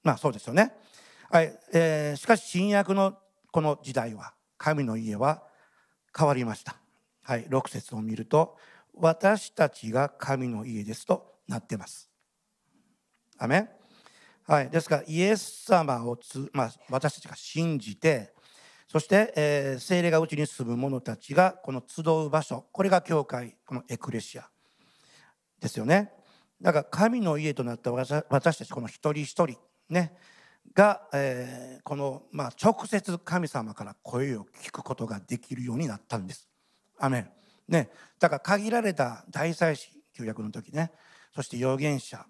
[0.04, 0.74] まあそうですよね。
[1.32, 3.18] はいえー、しかし新約の
[3.52, 5.44] この時代は神の家は
[6.18, 6.78] 変わりました。
[7.24, 8.58] はい、6節を見ると
[8.94, 12.10] 私たちが神の家ですとなってます。
[13.38, 13.70] アメ
[14.48, 18.35] はい、ですからイエス様をつ、まあ、私たちが信じて
[18.96, 24.48] そして、えー、精霊がうちに住む者たちがこの集う場所これが教会このエクレシア
[25.60, 26.14] ですよね。
[26.62, 29.58] だから神の家となった私たちこの一人一人
[29.90, 30.16] ね
[30.74, 36.48] が、えー、この、まあ、直接神様から声を聞くことができるようになったんです。
[36.98, 37.30] アメン。
[37.68, 40.94] ね、だから限られた大祭司旧約の時ね
[41.34, 42.26] そして預言者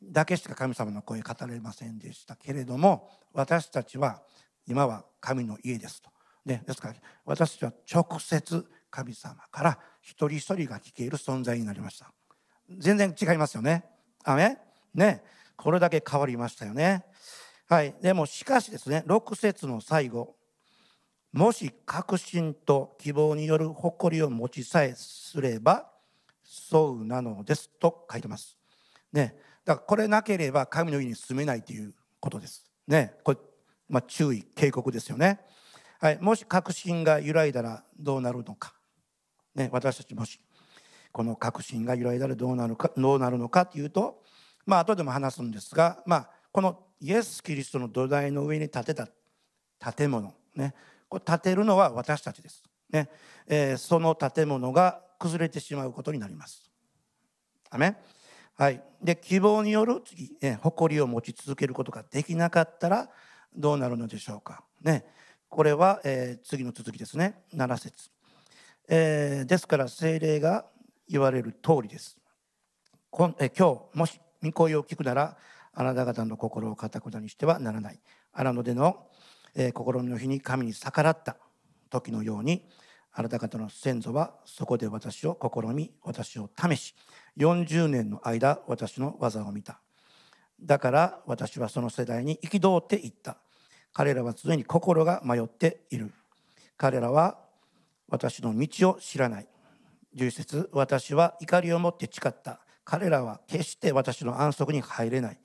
[0.00, 4.22] だけしか神様の声語れませんでしたけれども私たちは
[4.66, 6.10] 今は神の家ですと。
[6.44, 12.12] ね、ですから私たちは直接神様から一人一人が聞ける存在になりました。
[12.78, 13.84] 全然違いますよね。
[14.24, 14.56] あめ
[14.94, 15.22] ね
[15.56, 17.04] これだけ変わりましたよね。
[17.68, 20.36] はい、でもしかしですね6節の最後
[21.32, 25.90] もし確信と希望による誇りを持ちさえすれば
[26.44, 28.56] そうなのですと書いてます。
[29.12, 32.64] ね、だからこれなければ神の家に住めないということです。
[32.86, 33.38] ね、これ
[33.88, 35.40] まあ、注意警告ですよね、
[36.00, 38.74] はい、もし確信が揺らいだらどうなるのか、
[39.54, 40.40] ね、私たちもし
[41.12, 44.22] この確信が揺らいだらどうなるかどうなるのかというと
[44.66, 49.08] まあ後でも話すんですが、まあ、このイエス・キリストの土台の上に建てた
[49.94, 50.74] 建物ね。
[51.08, 53.08] これ建てるのは私たちです、ね。
[53.46, 56.70] えー、その建物が崩れてしまうことになります。
[57.70, 57.96] アメ
[58.54, 63.10] はい、で希望による次、え誇りを持ち続けることができなかったら
[63.56, 64.62] どうなるのでしょうか。
[64.82, 65.04] ね、
[65.48, 68.10] これは、えー、次の続きですね7節、
[68.88, 70.66] えー、ですから精霊が
[71.08, 72.18] 言われる通りです。
[73.10, 75.36] こんえ今日もし御声を聞くなら
[75.72, 78.00] あなた方の心を固くなにしてはならない。
[78.32, 79.06] 荒野での、
[79.54, 81.36] えー、試みの日に神に逆らった
[81.88, 82.68] 時のように
[83.12, 86.94] あなた方の先祖はそこで私を試み私を試し
[87.38, 89.80] 40年の間私の技を見た
[90.60, 93.38] だから私はその世代に憤っていった
[93.96, 96.12] 彼らは常に心が迷っている
[96.76, 97.38] 彼らは
[98.10, 99.48] 私の道を知らない
[100.14, 105.38] 11節私は怒りを持って誓った彼らは決して私の安息に入れない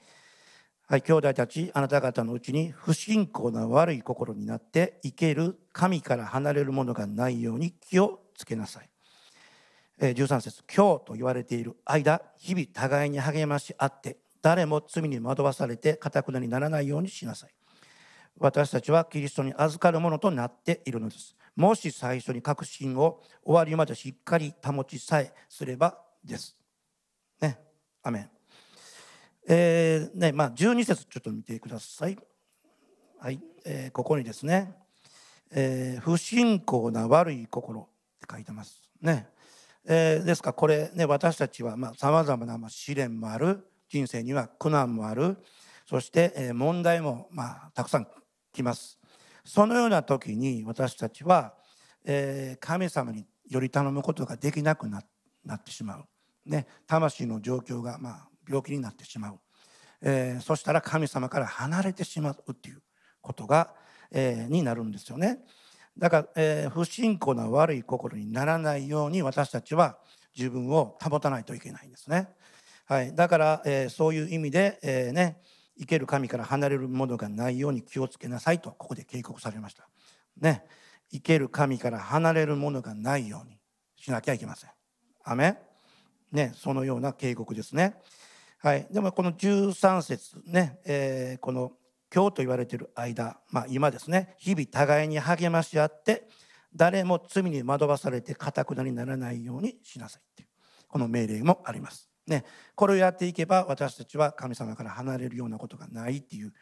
[0.86, 8.90] はい、兄弟たちあなた方のうちに不信仰な悪い心になって生ける神から離れるものがないように気をつけなさい。
[10.02, 17.52] 13節今日と言われている間日々互いに励まし合って誰も罪に惑わされてかたくなにならないようにしなさい。
[18.40, 21.36] 私たちはキリストに預かるものとなっているのです。
[21.56, 26.56] もし最初に確信を終わりまでしっかり保ちさえすればです。
[27.42, 27.60] ね。
[28.04, 28.30] アメン。
[29.48, 32.18] えーねまあ、12節ちょっと見てください。
[33.20, 34.74] はい、えー、ここにですね、
[35.52, 37.86] えー不信仰な悪い心っ
[38.20, 39.28] て書いてますね。
[39.86, 45.38] えーですからこれね私たちはさまざ、まな試練もある人生には苦難もある
[45.86, 48.08] そして、問題もまあたくさん
[48.52, 49.00] 来ます。
[49.44, 51.54] そのような時に私たちは、
[52.06, 55.04] えー神様により頼むことができなくな
[55.44, 56.06] なってしまう、
[56.46, 59.40] ね、魂の状況が、まあ、病気になってしまう、
[60.02, 62.82] えーそしたら神様から離れてしまうっていう
[63.22, 63.74] ことが、
[64.12, 65.40] えーになるんですよね。
[65.98, 69.98] だから、えー不信仰な悪い心にならないように私たちは
[70.38, 72.30] 自分を保たないといけないんですね。
[72.86, 75.42] はい、だから、えーそういう意味で、えーね、
[75.80, 79.88] 生ける神から離れるものがないように気をつけなさいとここで警告されました。
[80.40, 80.64] ね、
[81.12, 83.58] 生ける神から離れるものがないように
[83.96, 84.70] しなきゃいけません。
[85.24, 85.58] アメ
[86.32, 87.96] ね、そのような警告ですね。
[88.60, 91.74] はい、でもこの13節ね、えーこの
[92.14, 96.28] 今日と言われている間、まあ、今ですね日々互いに励まし合って
[96.76, 100.50] 誰も罪に惑わされてかたくなにならないようにしなさいっていう
[100.90, 102.11] この命令もあります。
[102.28, 106.54] ね、これをやっていけば私たちは神様から離れるようなことがないっていう、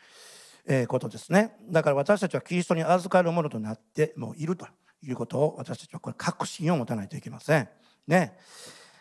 [0.88, 1.56] ことですね。
[1.72, 4.68] だから私たちはキリストに預かるものとなってもいると
[5.02, 7.70] いうことを私たちはこれ確信を持たないといけません。
[8.08, 8.38] ね。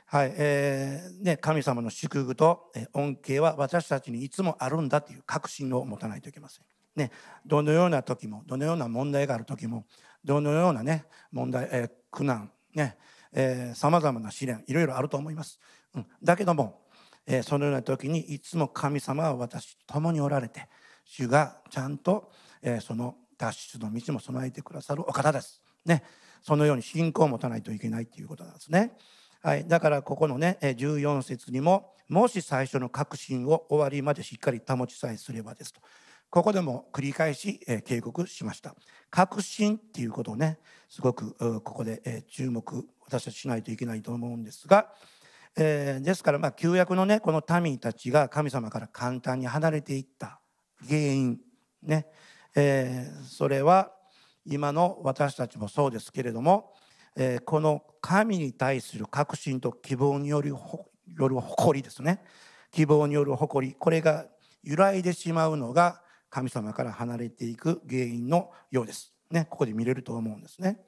[0.07, 6.65] はいえーね、神様の祝福と恩恵は私たちにいつもあるんだという確信を持たないといけません。
[6.97, 7.11] ね、
[7.45, 9.85] どのような時もどのような問題がある時も
[10.25, 12.97] どのような、ね、問題、えー苦難ね
[13.75, 15.61] さまざまな試練いろいろあると思います。
[16.23, 16.81] だけども、
[17.27, 20.69] えーそのような時にいつも神様は私と共におられて
[21.05, 22.31] 主がちゃんと、
[22.63, 25.63] えーその脱出の道も備えてくださるお方です。
[25.85, 26.03] ね、
[26.43, 28.97] そのように信仰を持たないといけないということなんですね。
[29.43, 35.81] はい、だからここのね14節にも「もし最初の確信を終わりまでしっかり保ちさえすれば」ですと。
[36.31, 38.75] ここでも繰り返しえ警告しました。
[39.11, 40.59] 確信っていうことをね
[40.89, 44.93] すごくここでえ注目私たちしないといけないと思うんですが、
[45.59, 50.41] えーですからまあ旧約のねこの民たちが神様から簡単に離れていった
[50.89, 51.39] 原因
[51.83, 52.07] ね、
[52.55, 53.93] えーそれは
[54.47, 56.73] 今の私たちもそうですけれども
[57.17, 62.23] えーこの神に対する確信と希望によるよる誇りですね
[62.71, 64.27] 希望による誇りこれが
[64.63, 69.15] 揺らいでしまうのが神様から離れていく原因のようです。
[69.31, 70.81] ね、ここで見れると思うんですね。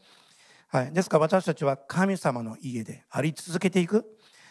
[0.68, 4.04] はい、ですから私たちは神様の家であり続けていく、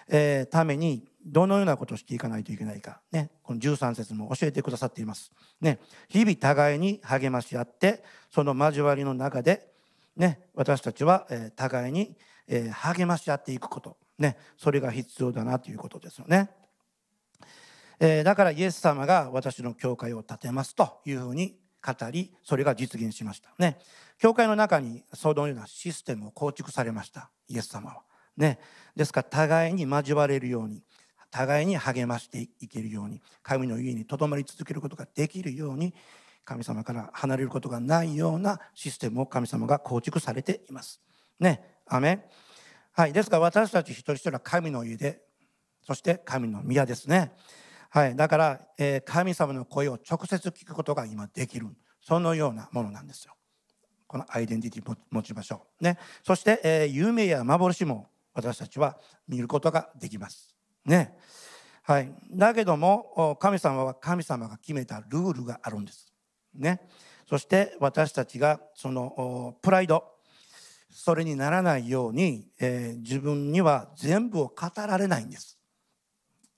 [0.09, 5.31] えーためにどのようなことをしていかないといけないか、ね、この13節も教えてくださっています。
[5.61, 9.69] ね、日々互いに励まし合ってその交わりの中で
[10.19, 12.15] ね、私たちは、えー互いに、
[12.47, 16.49] えー励まし合っていくこと、ね、それが必要だなということですよね。
[17.99, 23.53] えーだからイエス様が私の教会を建てますというふうに語りそれが実現しました。
[23.57, 23.79] ね。
[24.17, 27.31] 教会の中にそのようなシステムを構築されました。
[27.47, 28.08] イエス様は。
[28.39, 28.59] ね。
[28.95, 30.81] ですから互いに交われるように
[31.31, 35.93] 互いに励ましていけるように神の家にとどまり続けることができるように
[36.43, 40.99] 神様から離れることがないようなシステムを神様が構築されています。
[41.39, 41.77] ね。
[41.85, 42.27] アメ
[42.93, 43.13] はい。
[43.13, 45.21] ですから私たち一人一人は神の家で
[45.83, 47.33] そして神の宮ですね。
[47.91, 51.67] はい、だから、えー神様の声を直接聞くことが今できる
[52.01, 53.33] そのようなものなんですよ。
[54.07, 55.83] このアイデンティティ持ちましょう。
[55.83, 58.97] ね、そして、えー夢や幻も私たちは
[59.27, 60.55] 見ることができます。
[60.85, 61.17] ね。
[61.83, 66.13] はい、だけども神様は神様が決めたルールがあるんです。
[66.53, 66.81] ね、
[67.27, 70.03] そして私たちがそのプライド
[70.91, 75.57] それにならないように、えー自分には全部を語られないんです。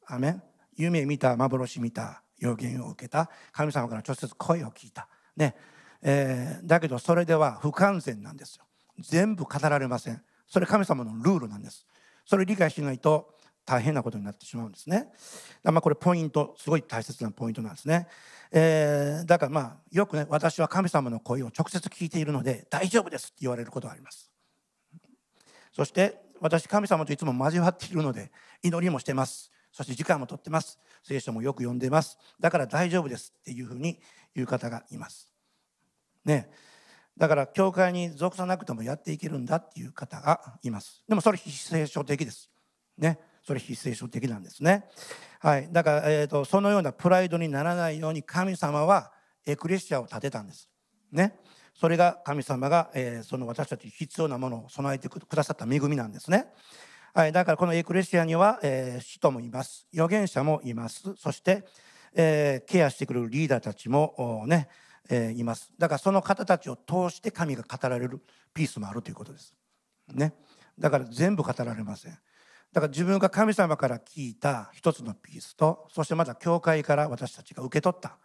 [0.08, 0.42] アメ
[0.76, 5.56] 夢見た幻見た予言を受けた神様から直接声を聞いた、ね。
[6.02, 8.66] えーだけどそれでは不完全なんですよ。
[9.00, 10.22] 全部語られません。
[10.52, 11.88] それ神様のルールなんです。
[12.26, 13.36] それを理解しないと
[13.66, 15.08] 大変なことになってしまうんですね。
[15.64, 18.08] だまあこれポイントすごい大切なポイントなんですね、
[18.52, 24.30] えーだからまあよくね私は神様の声を直接聞いているので大丈夫ですって言われることがあります。
[25.72, 28.30] そして私神様といつも交わっているので
[28.62, 29.54] 祈りもしてます。
[29.72, 30.78] そして時間もとってます。
[31.02, 32.18] 聖書もよく読んでます。
[32.42, 34.02] だから大丈夫ですっていうふうに
[34.36, 35.32] 言う方がいます。
[36.26, 36.50] ね。
[37.18, 41.04] だから教会に属さなくてもやっていけるんだっていう方がいます。
[41.08, 42.50] でもそれ非聖書的です。
[42.98, 43.20] ね。
[43.44, 44.86] それ非聖書的なんですね。
[45.40, 45.70] はい。
[45.72, 49.12] だから、えー、とそのようなプライドにならないように神様は
[49.46, 50.70] エクレシアを建てたんです。
[51.12, 51.36] ね。
[51.74, 56.46] それが神様が、えーその私たちに必要なものを備えてくださった恵みなんですね。
[57.14, 59.88] はい、だからこのエクレシアには、えー使徒もいます。
[59.94, 61.16] 預言者もいます。
[61.18, 61.66] そして、
[62.14, 64.70] えーケアしてくれるリーダーたちもおね、
[65.10, 65.72] えーいます。
[65.78, 68.22] だからその方たちを通して神が語られる
[68.54, 69.56] ピースもあるということです。
[70.14, 70.34] ね、
[70.78, 72.18] だから全部語られません。
[72.74, 78.18] だから自分が神様から聞いた一つのピースとそしてまた教会から私たちが受け取った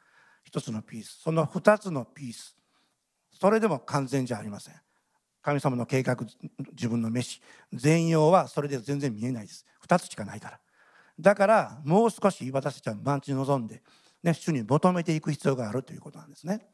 [0.45, 1.21] 一つのピース。
[1.23, 2.57] その二つのピース。
[3.33, 4.75] それでも完全じゃありません。
[5.43, 6.17] 神様の計画
[6.73, 7.41] 自分の飯。
[7.73, 9.67] 全容はそれで全然見えないです。
[9.87, 10.61] 2つしかないから。
[11.19, 13.83] だからもう少し私たちは待ち望んで、
[14.27, 16.67] ね、主に求めていく必要があるということなんですね、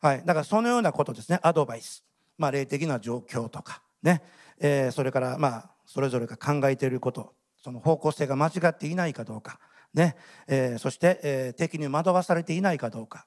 [0.00, 1.38] はい、だからそのようなことですね。
[1.42, 2.02] アドバイス、
[2.38, 4.22] まあ、霊的な状況とかね、
[4.58, 7.34] えーそれからまあそれぞれが考えていること。
[7.62, 9.58] その方向性が間違っていないかどうか、
[9.92, 10.16] ね。
[10.46, 13.26] えーそして、えー敵に惑わされていないかどうか、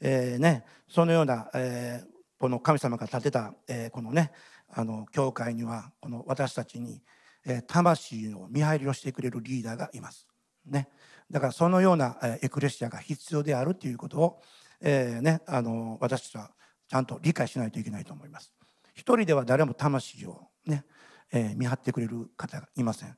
[0.00, 2.06] えーね、そのような、えー
[2.38, 4.32] この神様が建てた、えーこのね
[4.72, 7.02] あの教会にはこの私たちに、
[7.46, 10.26] え魂の見張りをしてくれるリーダーがいます。
[10.66, 10.88] ね、
[11.30, 14.42] だからそのような、エクレシアが必要であるということを、
[14.80, 16.50] えーね、あの私たちは
[16.88, 18.52] ちゃんと理解しないといけないと思います。
[18.94, 20.84] 一人では誰も魂を、ね
[21.32, 23.16] えー見張ってくれる方がいません。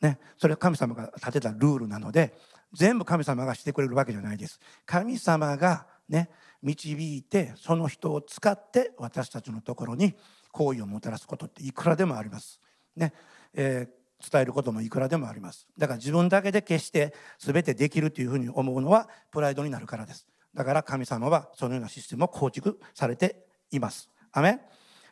[0.00, 2.34] ね、それは神様が立てたルールなので
[2.72, 4.58] 全部神様がしてくれるわけじゃないです。
[4.86, 6.30] 神様がね
[6.62, 10.14] 導いてその人を使って私たちのところに
[10.50, 12.60] 好意をもたらすことっていくらでもあります。
[12.96, 13.12] ね
[13.54, 15.66] えー伝えることもいくらでもあります。
[15.76, 20.26] だから自分だけで決して全てできるというふうに思うのはプライドになるからです。
[20.54, 24.08] だから神様はそのようなシステムを構築されています。
[24.32, 24.60] アメ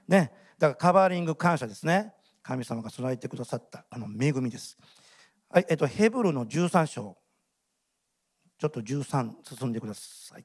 [0.08, 2.12] ね、だからカバーリング感謝ですね。
[2.42, 4.78] 神様が備えてくださったあの恵みです。
[5.48, 7.16] はい、えっと、ヘブルの13章。
[8.58, 10.44] ちょっと13進んでください。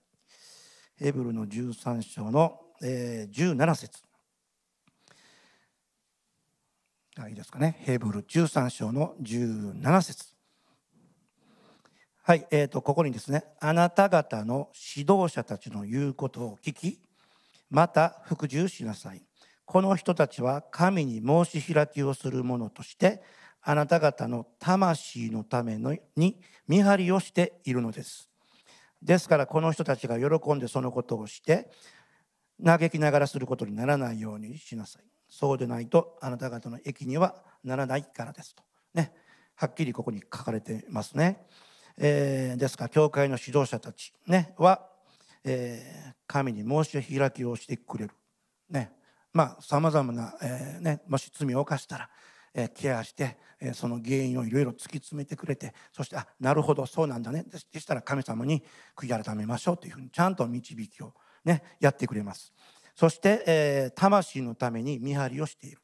[0.96, 4.02] ヘブルの13章の、えー17節
[7.18, 7.78] あいいですかね。
[7.80, 10.26] ヘブル13章の17節
[12.24, 17.00] はい、えー、とここにですね、あなた方の指導者たちの言うことを聞き、
[17.70, 19.22] また服従しなさい。
[19.64, 23.24] この人たちは神に申し開きをする者として、
[23.62, 26.38] あなた方の魂のためのに
[26.68, 28.30] 見張りをしているのです。
[29.02, 31.70] ですからこの人たちが喜んでそのことをして
[32.62, 35.15] 嘆きながらすることにならないようにしなさい。
[35.38, 38.64] そうでないとあなた方の益にはならないからですと。
[38.94, 39.12] ね、
[39.56, 41.46] はっきりここに書かれてますね。
[41.98, 44.88] えーですから教会の指導者たち、ね、は、
[45.44, 48.12] えー神に申し開きをしてくれる。
[48.70, 48.94] ね、
[49.34, 52.10] まあさまざまな、えーね、もし罪を犯したら、
[52.54, 58.64] えーケアして、えーその原因をいろいろ突き詰めてくれてそしてあなるほどそうなんだねででしたら神様に
[58.96, 61.14] 悔い改めましょうというふうにちゃんと導きを、
[61.44, 62.54] ね、やってくれます
[62.96, 65.80] そして、えー魂のために見張りをしている。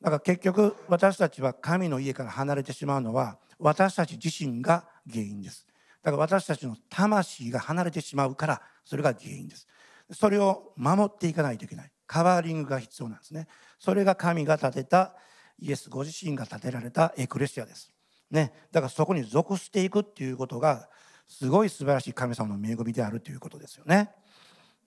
[0.00, 5.66] だから結局私たちは神の家から離れてしまうのは私たち自身が原因です。
[6.02, 9.66] だから私たちの魂が離れてしまうからそれが原因です。
[10.12, 11.90] それを守っていかないといけない。
[12.06, 13.46] カバーリングが必要なんですね。
[13.78, 15.14] それが神が建てた
[15.58, 17.90] イエスご自身が建てられたエクレシアです。
[18.30, 18.52] ね。
[18.72, 20.90] だからそこに属していくっていうことが
[21.26, 24.10] すごい素晴らしい神様の恵みであるということですよね。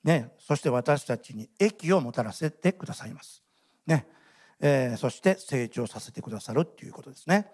[0.03, 3.43] ねそして私たちに益をもたらせてくださいます
[3.85, 4.07] ね
[4.59, 7.47] えーそして成長させてくださるっていうことですね。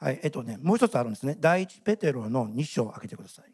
[0.00, 1.36] はい、えっとね、もう一つあるんですね。
[1.40, 3.52] 第一ペテロの2章を開けてください。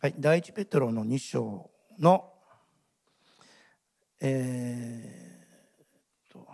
[0.00, 2.32] はい、第一ペテロの2章の、
[4.20, 5.86] えーっ
[6.32, 6.46] と、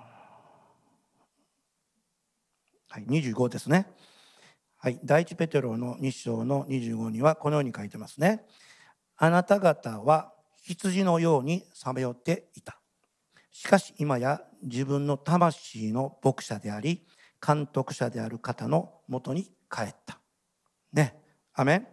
[2.88, 3.86] はい、25ですね。
[4.76, 8.44] はい、第一ペテロの2章の25にはこのように書いてますね。
[9.22, 12.80] あなた方は羊のようにさまよっていた。
[13.52, 17.04] しかし今や自分の魂の牧者であり
[17.46, 20.18] 監督者である方のもとに帰った。
[20.94, 21.20] ね。
[21.52, 21.86] アメン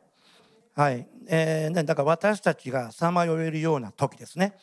[0.73, 4.55] はい、えー、だから私たちがさまよえるような時ですね、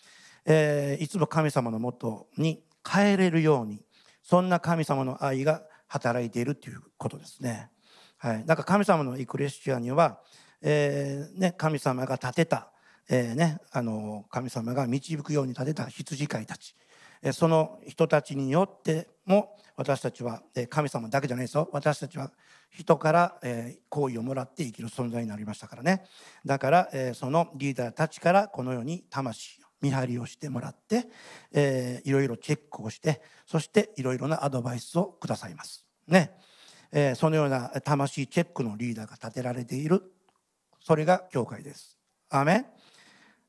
[0.46, 3.82] えーいつも神様のもとに帰れるように
[4.22, 7.68] そんな神様の愛が働いているということですね。
[8.16, 10.18] はい、だから神様のエクレシアには、
[10.66, 12.72] えーね、神様が建てた、
[13.08, 16.74] えーね、あの神様が導くように建てた羊飼いたち。
[17.22, 21.68] えその人たちによっても私たちはえ神様だけじゃないですよ。
[21.72, 22.30] 私たちは
[22.70, 26.04] 人からえー好意をもらって生きる存在になりましたからね。
[26.44, 31.06] だからえそのリーダーたちからこのように魂を見張りをしてもらって
[31.52, 35.84] えーいろいろチェックをしてそしていろいろなアドバイスをくださいます。
[36.06, 36.30] ね。
[36.92, 40.13] えーそのような魂チェックのリーダーが立てられている。
[40.84, 41.98] それが教会です。
[42.28, 42.66] アメン。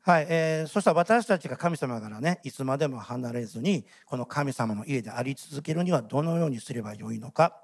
[0.01, 7.59] はい、えーそしたら私たちが神様からねいつまでも離れずにこの神様の家であり続けるにはどのようにすればよいのか、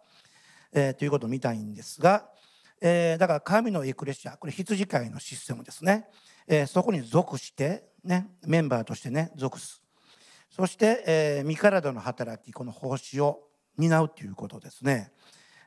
[0.74, 2.26] えーということを見たいんですが、
[2.82, 6.08] えーだから神のエクレシアこれ羊飼いのシステムですね、
[6.48, 9.82] えーそこに属して、ね、メンバーとしてね属す。
[10.50, 13.40] そして、え身体の働きこの奉仕を
[13.78, 15.14] 担うということですね、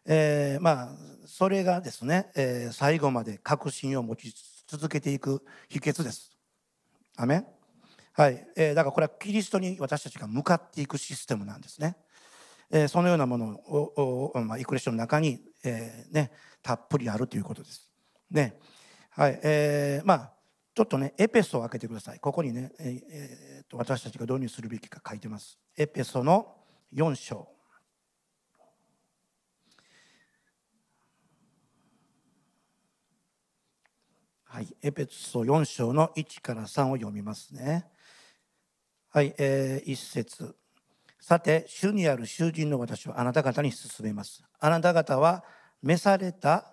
[0.07, 0.89] えーまあ
[1.27, 4.35] それがですね、えー最後まで確信を持ち
[4.67, 6.37] 続けていく秘訣です
[7.17, 7.45] アメ
[8.13, 11.97] はい、えーだからこれはキリストに私たちが向かっていくシステムなんですね。
[12.71, 16.31] えーそのようなものを、まあ、イクレッションの中に、えーね、
[16.63, 17.91] たっぷりあるということです。
[18.31, 18.57] ね
[19.11, 20.33] はいえーまあ、
[20.75, 22.21] ちょっとねエペソを開けてください。
[22.21, 25.59] ここにね、えーえーと私たちが導入するべきか書いてます。
[25.77, 26.55] エペソの
[26.93, 27.54] 4章。
[34.55, 37.87] はい、エペソ4章の1から3を読みますね。
[39.11, 40.55] はい、えー、一節。
[41.19, 44.45] さて、主にある囚人の私はあなた方に進めます。
[44.61, 45.43] あなた方は
[45.83, 46.73] 召された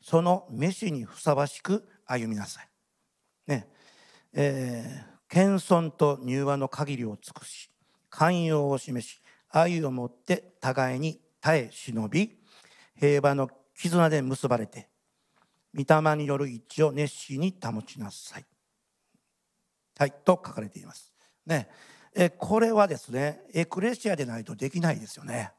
[0.00, 2.68] その飯にふさわしく歩みなさい。
[3.48, 3.66] ね、
[4.32, 7.68] えー謙遜と柔和の限りを尽くし、
[8.10, 12.38] 寛容を示し、愛をもって互いに耐え忍び、
[12.94, 14.88] 平和の絆で結ばれて、
[15.78, 18.46] 御霊による一致を熱心に保ちなさい。
[19.96, 21.12] はい、と書かれています。
[21.46, 21.68] ね、
[22.14, 25.52] えこれはですね、エクレシアでないとできないですよね。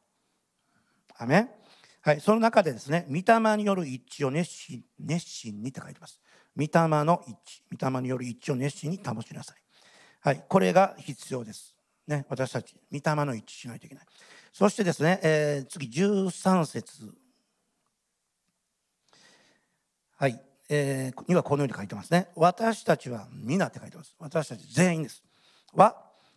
[1.18, 1.50] アメン
[2.02, 6.22] はい、その中でですね、御霊による一致を熱心熱心にって書いてます。
[6.56, 6.70] 御霊
[7.04, 7.38] の一
[7.78, 9.58] 致、御霊による一致を熱心に保ちなさい。
[10.22, 11.76] はい、これが必要です。
[12.08, 14.06] ね、私たち、御霊の一致しないといけない。
[14.52, 17.14] そしてですね、えー次13節
[20.20, 22.28] はい、えーにはこのように書いてますね。
[22.36, 24.14] 私たちは皆って書いてます。
[24.20, 25.24] 私たち全員です。
[25.74, 25.96] は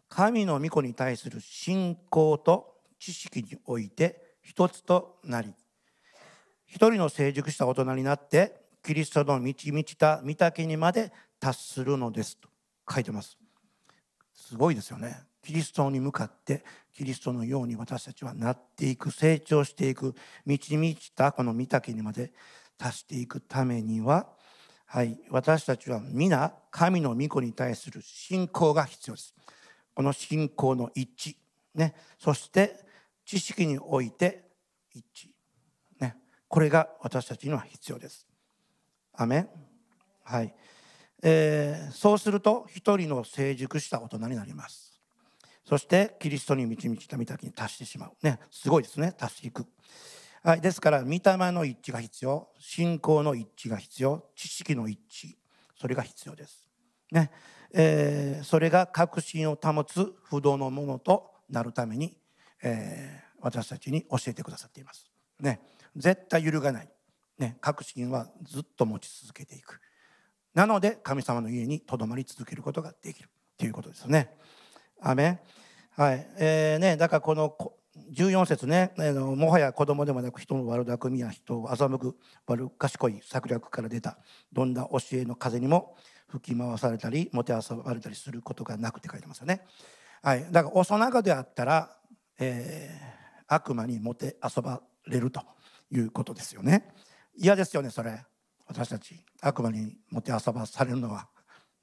[0.09, 5.53] 神の御子に対する信仰と知識において一つとなり、
[6.65, 8.55] 一人の成熟した大人になって
[8.85, 12.49] キリストの満ち満ちた御岳にまで達するのですと
[12.89, 13.37] 書いてます。
[14.33, 15.25] すごいですよね。
[15.43, 16.65] キリストに向かって
[16.95, 20.15] キリストのように私たちはなっていく成長していく
[20.47, 22.33] 満ち満ちたこの御岳にまで
[22.83, 24.27] 達していくためには、
[24.87, 29.35] はい、私たちは皆神の御子に対する信仰が必要です。
[29.95, 31.37] この信仰の一致、
[31.79, 32.85] ね、そして
[33.25, 34.51] 知識において
[34.93, 35.29] 一致、
[36.01, 36.17] ね、
[36.49, 38.27] これが私たちには必要です。
[39.15, 39.47] アメ
[40.25, 40.53] はい、
[41.23, 45.01] えーそうすると一人の成熟した大人になります。
[45.65, 48.13] そしてキリストに導いた御岳に達してしまう。
[48.23, 49.67] ね、すごいですね、達していく。
[50.43, 51.21] はい、ですから、御霊
[51.53, 55.37] の一致が必要、信仰の一致が必要、知識の一致、
[55.81, 56.67] それが必要です。
[57.13, 57.31] ね、
[57.73, 62.19] えーそれが確信を保つ不動のものとなるために、
[62.63, 65.11] えー私たちに教えてくださっています。
[65.41, 65.61] ね、
[65.97, 66.89] 絶対揺るがない。
[67.39, 69.81] ね、確信はずっと持ち続けていく。
[70.55, 73.29] なので神様の家にとどまり続けることができる
[73.59, 74.37] ということですね。
[75.01, 75.41] アメン
[75.97, 77.51] はい、えーね、だからこの
[78.13, 82.17] 14節ね、あのもはや子供でもなく人の悪巧みや人を欺く
[82.47, 84.17] 悪賢い策略から出た
[84.53, 85.95] どんな教えの風にも
[86.29, 89.67] 吹き回されたりもてあそばれたりすることがなくって書いてますよね。
[90.23, 91.97] はい、だから幼子であったら、
[92.39, 93.23] えー
[93.55, 95.43] 悪魔にもてあそばれると
[95.91, 96.89] いうことですよね。
[97.37, 98.25] 嫌ですよねそれ
[98.67, 101.29] 私たち悪魔にもてあそばされるのは。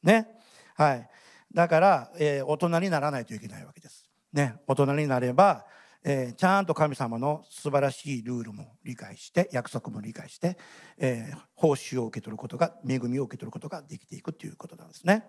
[0.02, 0.28] ね。
[0.76, 1.08] はい。
[1.54, 4.10] だから、えー大人にならないといけないわけです。
[4.34, 4.56] ね。
[4.66, 5.66] 大人になれば、
[6.04, 10.58] えーちゃんと神様の素晴らしいルールも理解して約束も理解して、
[10.98, 15.26] えー報酬を受け取ることが恵みを受け取ることができていくということなんですね。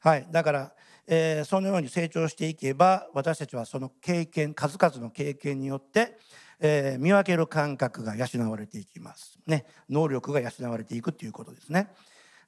[0.00, 0.72] はい、だから、
[1.06, 6.18] えーそのように成長していけば私たちはその経験数々の経験によって、
[6.60, 9.38] えー見分ける感覚が養われていきます。
[9.46, 11.88] ね、能力が養われていくということですね。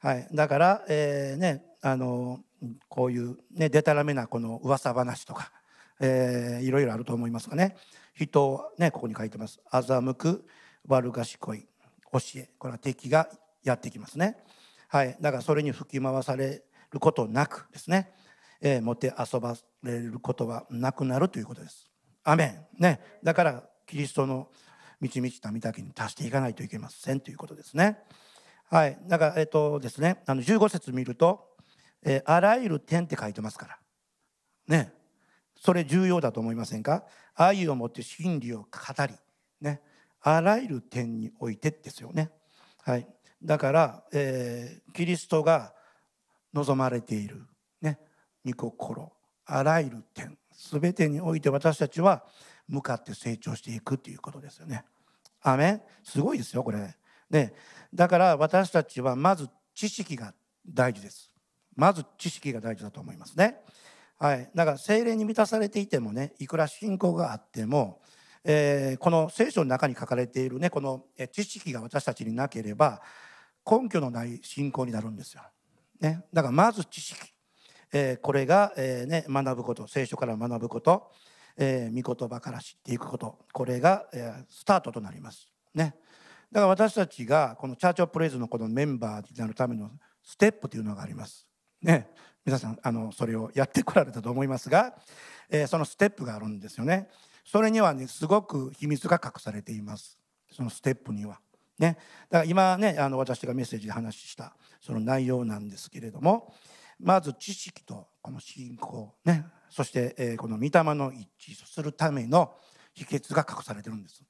[0.00, 2.40] はい、だから、えーね、あの
[2.88, 5.52] こういう、ね、でたらめなこの噂話とか、
[6.00, 7.76] えーいろいろあると思いますがね。
[8.14, 9.60] 人を、ね、ここに書いてます。
[9.72, 10.46] 欺く
[10.86, 11.66] 悪賢い
[12.12, 12.50] 教え。
[12.58, 13.28] これは敵が
[13.62, 14.36] やってきますね。
[14.88, 18.12] はい、だからそれに吹き回されることなくですね、
[18.60, 21.88] えー、もて遊ばれることはなくなるということです。
[22.24, 24.48] アメン、ね、だからキリストの
[25.00, 27.98] 満ち満ちた御岳に達していかないといけませんということですね。
[28.68, 31.48] はい、だからえっとですね、あの15節見ると、
[32.02, 33.78] えーあらゆる点って書いてますから。
[34.66, 34.92] ね、
[35.62, 37.04] それ重要だと思いませんか？
[37.34, 38.66] 愛をもって真理を語
[39.06, 39.14] り、
[39.60, 39.82] ね、
[40.22, 42.30] あらゆる点においてですよね。
[42.82, 43.06] はい、
[43.42, 45.74] だから、えーキリストが
[46.54, 47.46] 望まれている、
[47.82, 48.00] ね、
[48.44, 49.12] 御心
[49.44, 50.36] あらゆる点
[50.72, 52.24] 全てにおいて私たちは
[52.66, 54.84] 向かって成長していくということですよね。
[55.42, 55.82] アメン。
[56.02, 56.96] すごいですよこれ。
[57.28, 57.54] ね、
[57.92, 60.34] だから私たちはまず知識が
[60.66, 61.30] 大事です。
[61.76, 63.60] まず知識が大事だと思いますね。
[64.20, 64.50] はい。
[64.54, 68.00] だから精霊に満たされていてもねいくら信仰があっても、
[68.44, 73.02] えー、この聖書の中に書かれているねこの知識が私たちになければ
[73.68, 75.42] 根拠のない信仰になるんですよ、
[76.00, 77.18] ね、だからまず知識、
[77.92, 81.10] えー、これが、えーね、学ぶこと聖書から学ぶこと
[81.56, 83.38] えー、御言葉から知っていくこと。
[83.52, 85.48] これが、え、スタートとなります。
[85.74, 85.94] ね、
[86.50, 89.90] だから私たちがこのチャーチオプレイズのこのメンバーになるための
[90.22, 91.46] ステップというのがあります。
[91.82, 92.08] ね、
[92.44, 94.94] 皆さんあのそれをやってこられたと思いますが、
[95.50, 97.08] えー、そのステップがあるんですよね。
[97.44, 100.20] それにはねすごく秘密が隠されています。
[100.50, 101.40] そのステップには。
[101.78, 101.96] ね、
[102.28, 106.52] だから今ねあの私がメッセージで話したその内容なんですけれども
[106.98, 112.52] まず知識とこの信仰ねそして、えこの御霊の一致するための
[112.92, 114.22] 秘訣が隠されてるんです。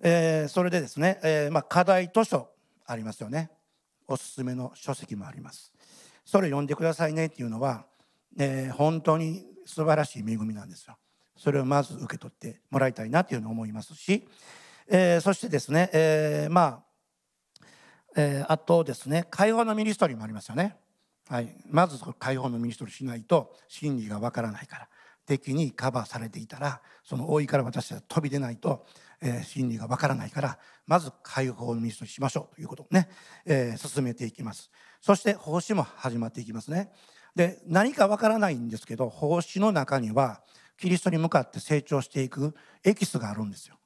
[0.00, 2.48] えそれでですね、えまあ、課題図書
[2.86, 3.50] ありますよね
[4.06, 5.72] おすすめの書籍もあります
[6.24, 7.86] それ読んでくださいねっていうのは、
[8.38, 10.96] え本当に素晴らしい恵みなんですよ。
[11.36, 14.26] それをまず受け取ってもらいたいなというのを思いますし、
[14.88, 16.84] えそしてですね、えま
[17.62, 17.64] あ、
[18.16, 20.76] えあとですね解放のミニストリーもありますよね。
[21.28, 24.88] はい、まず解放のミニストリーしないと真理がわからないから
[25.24, 28.84] 敵にカバーされていたらその覆いから私は飛び出ないと、
[29.22, 33.08] えー、真理がわからないからまず解放のミニストリーしましょうということをね、
[33.46, 34.70] えー、進めていきます。
[35.00, 36.92] そして奉仕も始まっていきますね。
[37.34, 40.42] で何かわからないんですけど奉仕の中には
[40.76, 42.54] キリストに向かって成長していく
[42.84, 43.76] エキスがあるんですよ、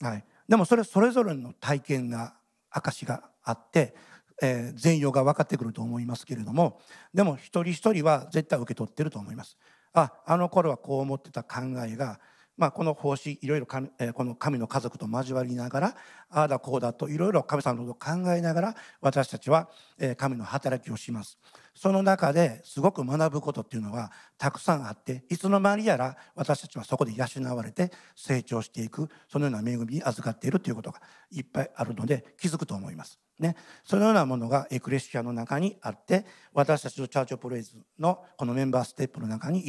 [0.00, 2.34] はい、でもそれそれぞれの体験が
[2.70, 3.94] 証があって
[4.42, 6.78] えー、全容が分かってくると思いますけれども
[7.14, 9.56] でも一人一人は絶対受け取ってると思います。
[9.94, 12.20] ああの頃はこう思ってた考えが
[12.56, 15.96] まあ、この奉仕いろいろ神、この神の家族と交わりながら
[16.30, 19.68] ああだこうだといろいろ神様のことを考えながら私たちは、
[20.16, 21.38] 神の働きをします
[21.74, 31.00] その中ですごく学ぶことっていうのはたくさんあっていつの間にやら私たちはそこで養われて成長していくそのような恵みに預かっているということが
[31.30, 33.20] いっぱいあるので気づくと思います。
[33.38, 33.54] ね、
[33.84, 39.62] そのようなものがエクレシアの中にあって私たちのチャーチョプレイズのこのメンバーステップの中に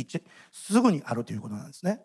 [0.53, 1.99] すぐにあるということなんですね。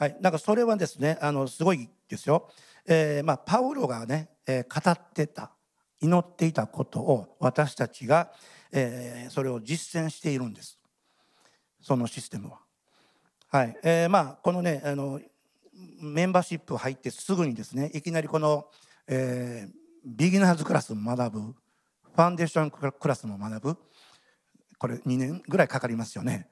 [0.00, 2.48] はい、なんかそれはですねあのすごいですよ。
[2.86, 5.52] えー、まあ、パウロがね、えー、語ってた
[6.00, 8.32] 祈っていたことを私たちが、
[8.72, 10.78] えー、それを実践しているんです。
[11.82, 12.60] そのシステムは。
[13.48, 13.76] はい。
[13.82, 15.20] え、まあこのねあの
[16.00, 18.68] メンバーシップ入ってすぐにですねいきなりこの、
[19.06, 19.68] え、
[20.02, 23.76] ビギナーズクラスも学ぶファンデーションクラスも学ぶ
[24.78, 26.48] これ2年ぐらいかかりますよね。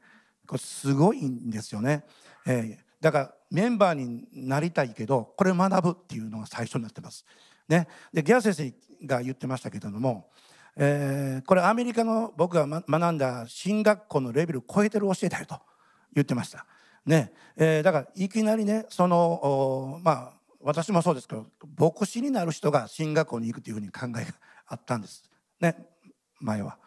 [0.47, 2.05] これすごいんですよね、
[2.47, 7.25] えー、だからメンバーになりたいけどこれ学ぶっていうのが最初になってます。
[7.69, 10.31] ね、でギャ先生が言ってましたけれども、
[10.77, 15.59] えー、これアメリカの僕が学んだ進学校のレベルを超えてる教えだよと
[16.15, 16.67] 言ってました。
[17.05, 17.33] ね。
[17.57, 21.47] えー、だからいきなりねそのまあ私もそうですけど
[21.77, 24.35] 牧師になる人が進学校に行くというふうに考えが
[24.67, 25.23] あったんです。
[25.61, 25.77] ね。
[26.41, 26.79] 前は、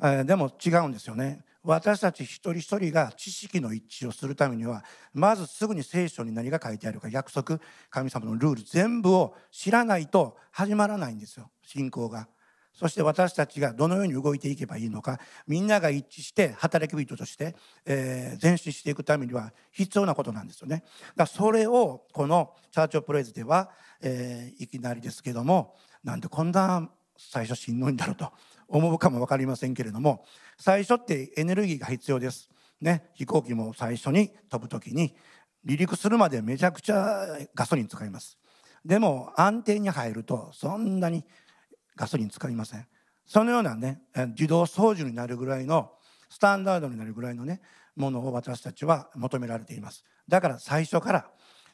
[0.00, 1.44] えー、でも違うんですよね。
[1.62, 4.82] 私たち一人一人が知識の一致をするためには
[5.12, 12.28] まずすぐに聖書に何が書いてあるか約束神様のルール全部を知らないと始まらないんですよ信仰が。
[12.72, 17.54] そして私たちがどのように動いていけばいいのかみんなが一致して働き人として、
[17.84, 20.84] えー、前進していくためには必要なことなんですよね。
[21.14, 26.88] だそれをこのチャーチオプレイズでは、えー、いきなりですけどもなんでこんな
[27.30, 28.32] 最初しんどいんだろうと
[28.68, 30.24] 思うかも分かりませんけれども
[30.58, 32.48] 最初ってエネルギーが必要です。
[32.80, 35.14] ね、飛行機も最初に飛ぶ時に
[35.66, 38.38] 離陸するまでめちゃくちゃガソリン使います。
[38.84, 41.24] でも安定に入るとそんなに
[41.94, 42.86] ガソリン使いません。
[43.26, 45.92] そのようなね自動操縦になるぐらいの
[46.30, 47.60] スタンダードになるぐらいのね
[47.96, 50.04] ものを私たちは求められています。
[50.26, 51.30] だから最初から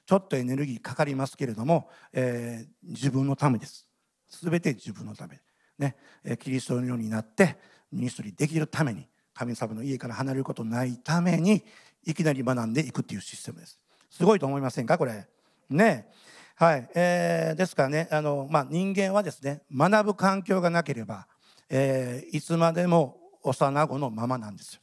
[0.06, 3.85] ちょっとエネルギーかかりますけれども、えー、自分のためです。
[4.28, 5.40] 全て自分のため。
[5.78, 5.94] ね、
[6.40, 7.58] キリストのようになって
[7.92, 11.62] ミニストリーできるために神様の家から離れることないために
[12.04, 13.78] いきなり学んでいくっていうシステムです。
[14.10, 15.28] すごいと思いませんかこれ？
[15.68, 16.08] ね
[16.54, 21.26] はい、えー、ですからねあの、まあ、人間はですね学ぶ環境がなければ、
[21.68, 24.80] えー、いつまでも幼子のままなんですよ。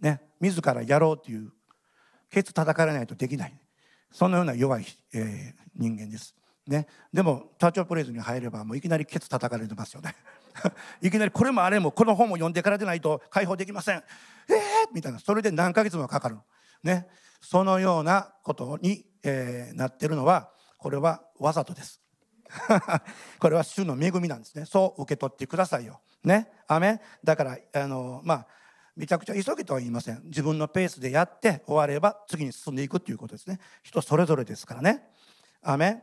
[0.00, 1.52] ね、自らやろうという
[2.30, 3.54] ケツ叩かれないとできない
[4.12, 6.36] そのような弱い、えー、人間です。
[6.66, 10.14] ね、でもターチョプレイズに入ればもういきなりケツ叩かれてますよね。
[11.02, 13.96] いきなりこれもあれもこの本も読んでからでないと解放できません。
[13.96, 15.18] えー、みたいな。
[15.18, 16.38] それで何ヶ月もかかる。
[16.84, 17.08] ね、
[17.40, 22.00] そのようなことに、えー、なってるのはこれはわざとです。
[23.40, 24.64] これは主の恵みなんですね。
[24.64, 26.00] そう受け取ってくださいよ。
[26.22, 26.50] ね。
[26.68, 28.46] アメだからあのまあ
[28.94, 30.22] めちゃくちゃ急げとは言いません。
[30.24, 33.58] 自分のペースでやって終われば次に進んでいくということですね。
[33.82, 35.02] 人それぞれですからね。
[35.62, 36.02] アメ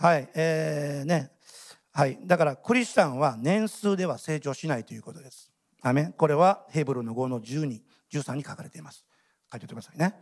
[0.00, 1.32] はいえー、ね。
[1.92, 2.20] はい。
[2.24, 5.50] だからクリスチャンは年数では成長しないということです。
[5.82, 7.80] アメこれはヘブルの5の12
[8.12, 9.04] 13に書かれています。
[9.50, 10.14] 書いておいてくださいね。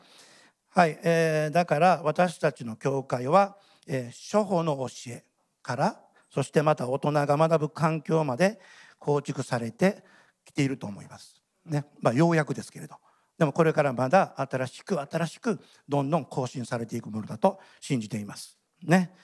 [0.70, 5.24] はい、えー、だから私たちの教会は、えー、処方の教え
[5.62, 6.01] から
[6.31, 8.59] そしてまた大人が学ぶ環境まで
[8.99, 10.05] 構築されて
[10.47, 11.43] きていると思います。
[11.66, 11.85] ね。
[12.01, 12.95] まあ、ようやくですけれど。
[13.37, 18.57] でもこれからまだ新しく新しくどんどん更新されていくものだと信じています。
[18.83, 19.14] ね。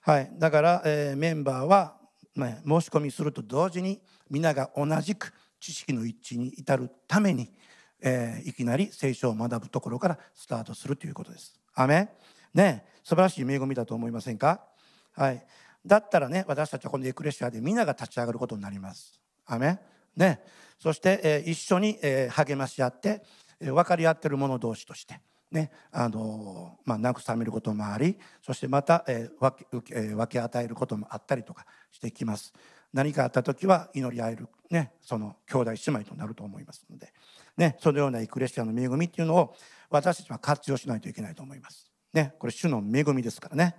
[0.00, 1.96] はい、だから、えー、メンバーは、
[2.36, 7.52] ね、申し込みすると同時に皆が同じく知識の一致に至るために、
[8.00, 11.60] えー、いきなり聖書を学ぶところからスタートするということです。
[11.74, 12.08] アメ
[12.54, 14.64] ね素晴らしい恵みだと思いませんか？
[15.12, 15.44] はい。
[15.84, 19.20] だったらね私たちはこのエクレシアで皆が立ち上がることになります。
[19.46, 19.78] アメ
[20.16, 20.40] ね、
[20.78, 23.22] そして、えー、一緒に、えー、励まし合って、
[23.60, 25.20] えー、分かり合ってる者同士として、
[25.50, 32.52] ねあのまあ、慰めることもありそしてまた、えー分けえー、分け与えることもあったりとかしてきます。
[32.92, 37.12] 何かあった時は祈り合える、ね、その兄弟姉妹となると思いますので、
[37.56, 39.54] ね、そのようなエクレシアの恵みっていうのを
[39.90, 41.90] 私たちは活用しないといけないと思います。
[42.12, 43.76] ね、これ主の恵みですからね。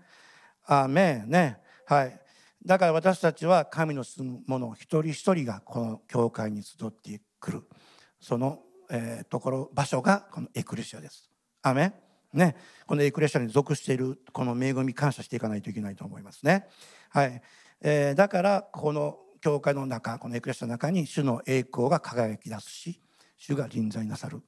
[0.66, 2.20] アーメねはい、
[2.66, 7.64] だから私たちは神の住む者一人一人がこの教会に集ってくる
[8.20, 8.60] その、
[8.90, 11.31] えー、ところ場所がこのエクレシアです。
[11.62, 11.94] アメ
[12.34, 12.56] ね、
[12.88, 16.66] このエクレシアに属しているこの恵み感謝していかないといけないと思いますね。
[17.10, 17.42] はい
[17.82, 23.02] えー、だからこの教会の中このエクレシアの中に主の栄光が輝き出すし
[23.38, 24.42] 主が臨在なさる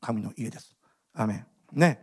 [0.00, 0.74] 神の家です。
[1.14, 2.02] アメね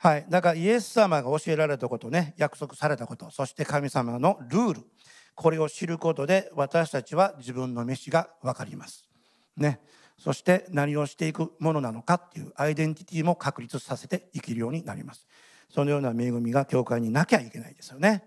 [0.00, 4.82] はい、だからイエス様が教えられたことね約束されたことそして神様のルール
[5.34, 9.08] これを知ることで私たちは自分の飯が分かります。
[9.56, 9.80] ね、
[10.18, 15.26] そして何をしていくものなのかっていうアイデンティティも確立させて生きるようになります。
[15.70, 18.24] そのような恵みが教会になきゃいけないですよね。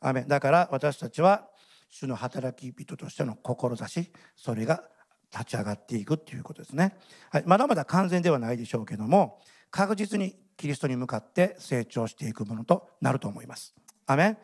[0.00, 1.48] アメだから私たちは
[1.88, 4.84] 主の働き人としての志それが
[5.32, 6.96] 立ち上がっていくっていうことですね。
[7.30, 13.74] はい、まだまだ完全ではないでしょうけども確実にキリストに向かって成長していくものとなると思います。
[14.06, 14.36] アメ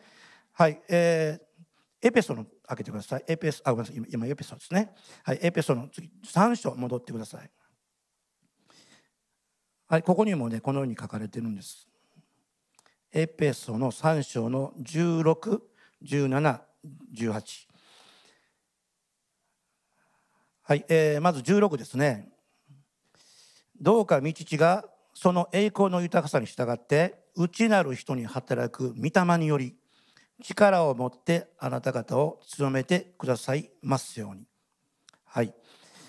[0.53, 3.23] はい、えー、エペソの開けてください。
[3.27, 4.93] エペソ、あ、ごめんなさい、今エペソですね。
[5.23, 7.49] はい、エペソの次、3章戻ってください。
[9.87, 11.87] はい、ここにもね、このように書かれてるんです。
[13.13, 15.61] エペソの3章の16、
[16.03, 16.59] 17、
[17.15, 17.67] 18。
[20.63, 22.27] はい、えー、まず16ですね。
[23.79, 29.75] どうか道地がその栄光の豊かさに従って内なる人に働く御霊により
[30.41, 34.45] 力を持ってあなた方を強めてくださいますように。
[35.25, 35.53] はい、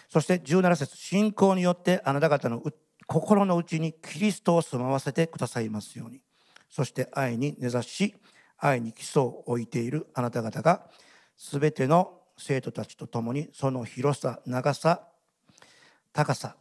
[0.09, 2.63] そして17節信仰によってあなた方の
[3.07, 6.21] 心の内にキリストを住まわせてくださいますように。
[6.69, 8.15] そして愛に根ざし
[8.59, 10.89] 愛に基礎を置いているあなた方が
[11.37, 15.09] 全ての生徒たちと共にその広さ長さ
[16.13, 16.57] 高さ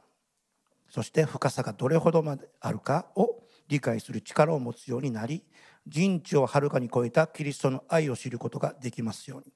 [0.90, 5.44] そして深さがどれほどまであるかを理解する力を持つようになり
[5.88, 9.54] 人知をはるかに超えたキリストの愛を知ることができますように。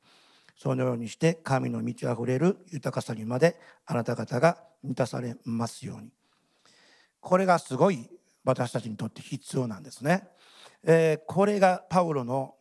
[0.57, 6.11] そのようにして神の満ち溢れる豊かさにまであなた方が満たされますように。
[7.19, 8.09] これがすごい
[8.43, 10.27] 私たちにとって必要なんですね、
[10.83, 12.55] えー、これがパウロの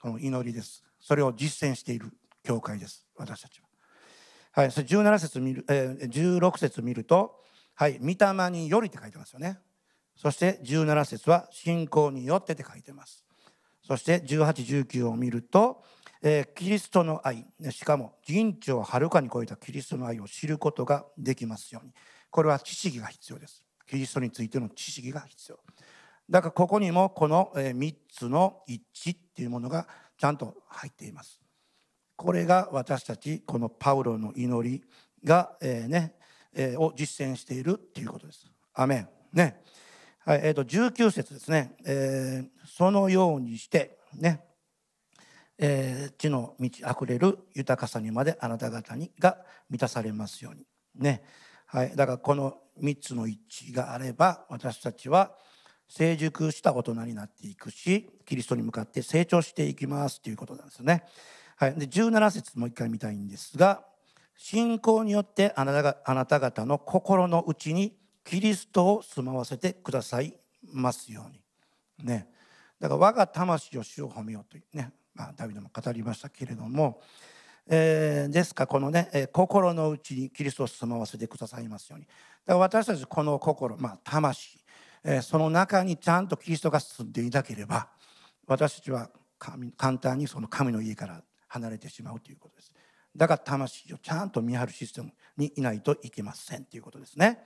[0.00, 0.84] この祈りです。
[1.00, 2.12] それを実践している
[2.42, 3.06] 教会です。
[3.16, 3.68] 私たちは。
[4.52, 7.44] はい、それ17節見る、えー、16節見ると
[7.76, 9.58] はい、御霊によりって書いてますよね。
[10.16, 13.24] そして17節は信仰によってって書いてます。
[13.86, 15.82] そして18、19を見ると、
[16.22, 21.92] えー、キリストの愛、しかも人知をはるかに超えたキリストの愛を知ることができますように。
[22.30, 23.62] これは知識が必要です。
[23.86, 25.58] キリストについての知識が必要。
[26.30, 29.86] だからここにもこの3つの一致っていうものが
[30.16, 31.40] ちゃんと入っています。
[32.16, 34.82] これが私たちこのパウロの祈り
[35.22, 36.14] が、えー、ね
[36.54, 38.46] えを実践しているということです。
[38.72, 39.08] アメン。
[39.32, 39.60] ね。
[40.26, 44.42] はい、えー、と19節ですね、えー、そのようにしてね、
[45.58, 49.36] えー、地の満ち溢れる豊かさにまであなた方にが
[49.68, 50.64] 満たされますように。
[50.96, 51.22] ね。
[51.66, 53.38] はい、だからこの3つの一
[53.70, 55.34] 致があれば私たちは
[55.88, 61.04] 成熟した大人になっていくしキリストに向かって成長していきますということなんですよね。
[61.56, 63.84] はい、で17節もう一回見たいんですが
[64.38, 67.94] 信仰によってあなたがあなた方の心の内に
[68.24, 70.34] キリストを住まわせてください
[70.72, 72.06] ますように。
[72.06, 72.28] ね。
[72.80, 74.92] だから我が魂を主を褒めようというね。
[75.14, 77.00] まあ、ダビデも語りましたけれども、
[77.68, 84.58] えー、ですからこのね、えー、心の内にキリストを住まわせてくださいますようにだから私たちこの心、まあ、魂、
[85.04, 87.88] えー、その中にちゃんとキリストが住んでいなければ
[88.46, 89.08] 私たちは
[89.76, 92.72] 簡単にその神の家から離れてしまうということです
[93.16, 97.44] だから魂をちゃんと見張るシステムにいないといけませんということですね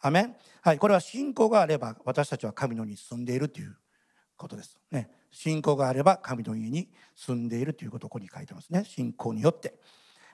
[0.00, 3.76] アメンはいこれは信仰があれば私たちは神の家に住んでいるという
[4.36, 5.10] ことですね。
[5.30, 8.84] 信仰があれば神の家に住んでいるということをここに書いてますね。
[8.84, 9.74] 信仰によって。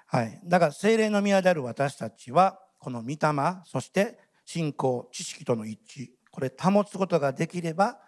[0.06, 3.18] はいだから精霊の宮である私たちはこの御霊
[3.64, 7.98] そして信仰知識との一致これ保つことができれば、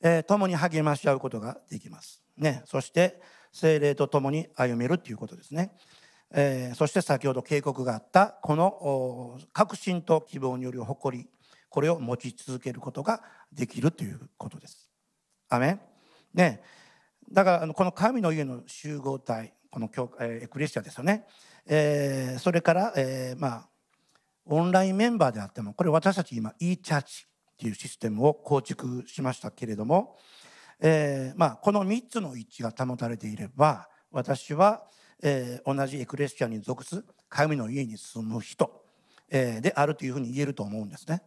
[0.00, 2.62] えー、共に励まし合うことができますね。
[2.64, 3.20] そして
[3.52, 5.72] 精霊と共に歩めるということですね。
[6.32, 11.28] えー、そして先ほど警告があったこの確信と希望による誇り
[11.68, 13.22] これを持ち続けることが
[13.52, 14.90] できるということです。
[15.48, 15.78] アメ
[16.34, 16.62] ね。
[17.32, 21.26] だからこの神の家の集合体この教、えー、エクレシアですよね、
[21.66, 23.68] えー、それから、えー、まあ
[24.46, 30.16] オンラインメンバーであってもこれ私たち今 e チャーチっていうシステムを構築しましたけれども、
[30.80, 34.82] えー、まあ、この3つの一致が保たれていれば私は、
[35.22, 38.84] えー、同じエクレシアに属す神の家に住む人、
[39.30, 41.22] えー、であるというふうに言えると思うんですね。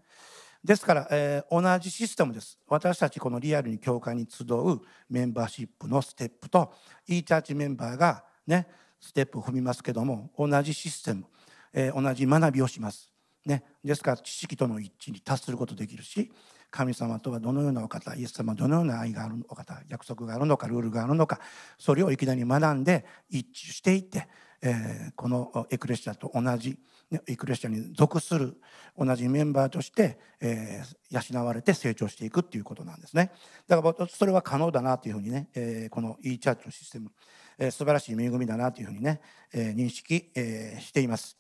[0.64, 2.58] ですから、えー、同じシステムです。
[2.68, 4.80] 私たちこのリアルに教会に集う
[5.10, 6.74] メンバーシップのステップと
[7.08, 8.68] e チャーチメンバーがね
[9.00, 11.26] ステップを踏みますけども同じシステム、
[11.74, 13.14] えー、同じ学びをします。
[13.46, 16.32] ね、ですから知識との一致に達することできるし
[16.74, 21.40] 神様とはどのようなお方イエス様はどのような愛があるお方約束があるのかルールがあるのか
[21.78, 24.28] それをいきなり学んで一致していって、
[24.64, 26.80] えー、このエクレシアと同じ
[27.28, 28.58] エクレシアに属する
[28.98, 33.32] 同じメンバーとして、えー、養われて成長していくっていうことなんですね
[33.68, 37.12] だからそれは可能だなというふうにね、えー、この e チャーチのシステム、
[37.60, 39.22] えー、素晴らしい恵みだなというふうにね、
[39.54, 41.38] えー、認識、えー、しています。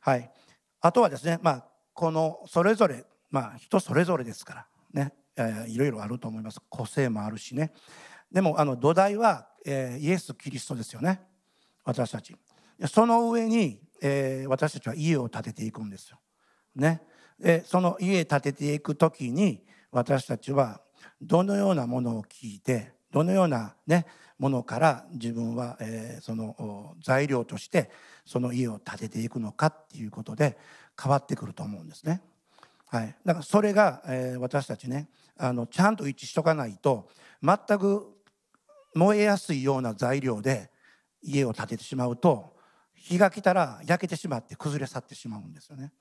[0.00, 0.30] はい、
[0.80, 6.60] あとはですね、まあ、このそれぞれまあ人それぞれですからね、えー、いろいろあると思います。
[6.68, 7.72] 個性もあるしね。
[8.32, 11.20] でもあの土台は、えー、イエス・キリストですよね。
[11.84, 12.36] 私たち。
[12.86, 16.18] その上に、えー、私たちは家を建てていくんですよ。
[16.76, 17.02] ね、
[17.40, 20.80] でその家建てていく時に私たちは
[21.20, 24.06] どのようなものを聞いてどのような、ね、
[24.38, 27.90] ものから自分は、えー、その材料として
[28.24, 30.56] その家を建てていくのかっていうことで
[31.00, 32.22] 変わってくると思うんですね。
[32.90, 37.08] はい、だからそれが、えー、私たちねあのちゃんと一致しとかないと
[37.42, 38.06] 全く
[38.94, 40.70] 燃えやすいような材料で
[41.22, 42.56] 家を建ててしまうと
[42.94, 45.92] 日が来たら焼けてしまって崩れ去ってしまうんですよね。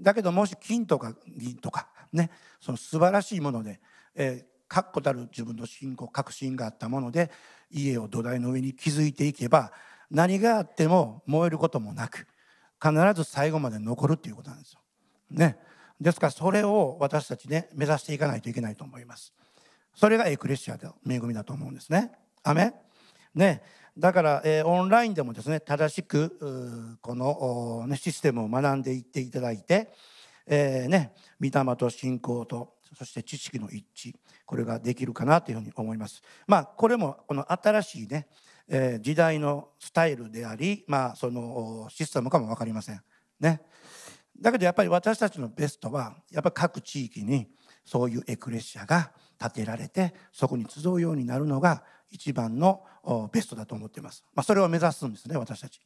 [0.00, 3.80] だけどもし金とか銀とかねその素晴らしいもので、
[4.14, 7.30] えー、確固たる自分の信仰確信があったもので
[7.70, 9.72] 家を土台の上に築いていけば
[10.10, 12.26] 何があっても燃えることもなく
[12.82, 14.80] 必ず最後まで残るっていうことなんですよ。
[15.30, 15.58] ね。
[16.00, 19.34] ですからそれを私たちね目指していかないといけないと思います。
[19.94, 22.12] それがエクレシアの恵みだと思うんですね。
[22.42, 22.72] アメ
[23.34, 23.62] ね。
[23.98, 29.92] だから、えー、オンラインでもですね正しくこの、ね、システムを学んでいっていただいて、
[30.46, 34.14] えー、ね御霊と信仰とそして知識の一致
[34.46, 36.22] これができるかなというふうに思います。
[36.46, 38.26] まあこれもこの新しいね、
[38.68, 43.02] えー、時代のスタイルでありまあそのシステムかも分かりません。
[43.38, 43.60] ね。
[44.40, 47.48] だけどやっぱり私たちのベストはやっぱ各地域に
[47.84, 52.82] そういうエクレシアが建てられてそこに集うようになるのが一番の
[53.32, 54.24] ベストだと思っています。
[54.34, 55.80] まあ、それを目指すんですね私たち。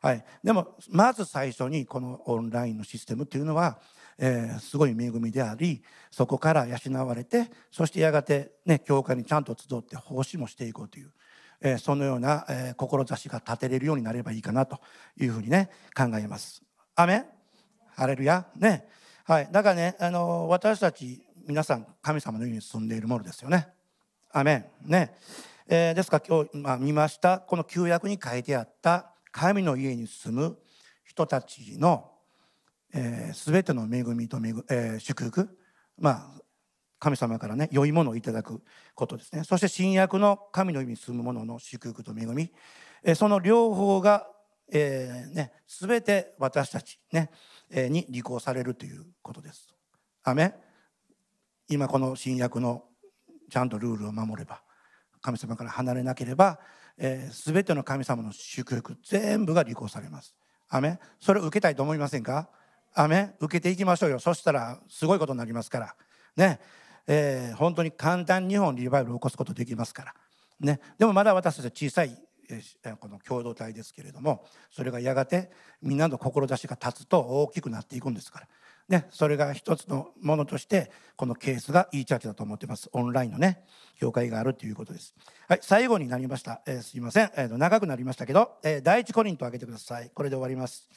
[0.00, 3.78] はい、でもまず最初にこのオンラインのシステムっていうのは、
[4.18, 11.12] えー、すごい恵みでありそこから養われてそしてやがて、ね、教会にちゃんと集って奉仕もしていこうという、
[11.60, 14.80] えー、そのような、えー、志が立てれるようになればいいかなと
[15.20, 16.62] いうふうにね考えます。
[16.96, 17.24] アメ
[17.96, 18.86] ハレルヤね。
[19.24, 19.48] はい。
[19.50, 23.68] だからねあの私たち皆さん神様の家に住んでいるものですよね。
[24.32, 24.90] アメン。
[24.90, 25.14] ね、
[25.68, 30.58] えー、ですから今日、まあ、見ましたこの旧約に書いてあった神の家に住む
[31.04, 32.10] 人たちの、
[32.94, 35.58] えー、全ての恵みと恵、えー、祝福。
[35.98, 36.42] まあ
[36.98, 38.62] 神様からね良いものをいただく
[38.94, 39.42] ことですね。
[39.44, 42.52] そして新約の神の家に住む者の祝福と恵み、
[43.04, 44.28] え、その両方が、
[44.74, 47.30] えーね、全て私たちね
[47.70, 49.68] えに履行されるということです。
[50.24, 50.54] アメ
[51.68, 52.84] 今この新約の
[53.50, 54.62] ちゃんとルールを守れば
[55.20, 56.58] 神様から離れなければ、
[56.96, 60.34] えー、全ての神様の祝福全部が履行されます。
[60.68, 62.48] アメそれを受けたいと思いませんか？
[62.94, 64.18] アメ受けていきましょうよ。
[64.18, 65.94] そしたらすごいことになりますから。
[66.34, 66.60] ね、
[67.06, 70.14] えー、本当に簡単に日本リバイバルを起こすことできますから。
[70.60, 72.16] ね、でもまだ私たちは小さい
[72.98, 78.48] この共同体ですけれどもそれがやがてみんなの志が立つと大きくなっていくんですから、
[78.88, 82.90] ね、それが一つのものとしてこのケースがいいチャーチだと思ってます。
[82.92, 83.64] オンラインのね
[83.98, 85.14] 教会があるということです。
[85.48, 90.10] はい、最後になりました、えーすいません、えー長くなりましたけど、えー第一コリントを挙げてください。
[90.12, 90.88] これで終わります。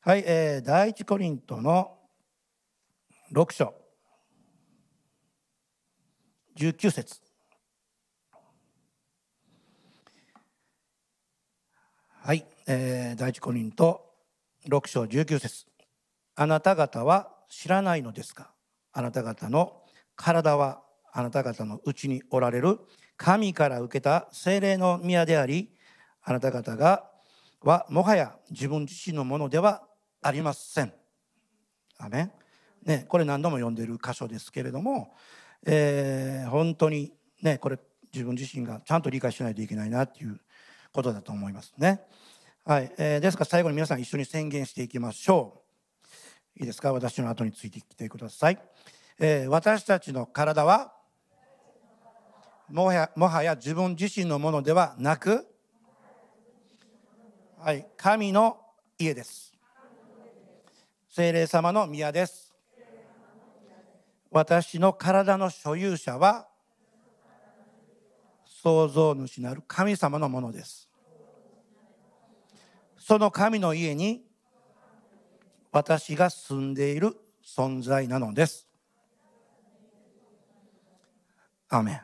[0.00, 1.98] はい、えー第一コリントの
[3.32, 3.74] 6章。
[6.56, 7.23] 19節。
[12.26, 14.14] はい、えー第一コリント
[14.66, 15.66] 6章19節。
[16.36, 18.50] あなた方は知らないのですか？
[18.94, 19.82] あなた方の
[20.16, 20.80] 体は
[21.12, 22.80] あなた方のうちにおられる
[23.18, 25.70] 神から受けた精霊の宮であり
[26.22, 27.04] あなた方が
[27.60, 29.82] はもはや自分自身のものでは
[30.22, 30.94] ありません。
[31.98, 32.30] アメ
[32.86, 35.12] ね、これ何度も読んでる箇所ですけれども、
[35.66, 37.12] えー本当に
[37.42, 37.78] ねこれ
[38.14, 40.40] 自分自身がちゃんと理解しないといけないなっていう
[40.94, 42.00] ことだと思いますね。
[42.64, 45.60] はい、えーですから最後に皆さん一緒に宣言していきましょ
[46.56, 46.60] う。
[46.60, 46.92] いいですか？
[46.92, 48.58] 私の後についてきてください。
[49.18, 50.94] えー私たちの体は
[52.70, 55.46] もはやもはや自分自身のものではなく、
[57.58, 58.56] はい、神の
[58.96, 59.52] 家です。
[61.10, 62.54] 聖霊様の宮です。
[64.30, 66.46] 私の体の所有者は
[68.64, 70.88] 創造主なる神様のものです。
[72.96, 74.24] その神の家に
[75.70, 78.66] 私が住んでいる存在なのです。
[81.68, 82.00] アメン。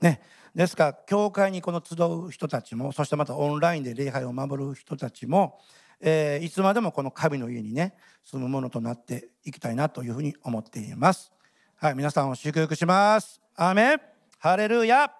[0.00, 0.20] ね、
[0.56, 1.94] ですから教会にこの集
[2.26, 5.60] う人たちもそしてまたオンラインで礼拝を守る人たちも、
[6.00, 7.94] えーいつまでもこの神の家にね
[8.24, 11.32] 住むものとなっていきたいなというふうに思っています。
[11.76, 13.40] はい、皆さんを祝福します。
[13.54, 14.00] アメン。
[14.40, 15.19] ハレルヤ。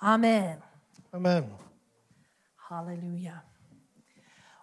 [0.00, 0.58] アーメン。
[1.12, 1.50] アメン
[2.70, 3.42] Hallelujah.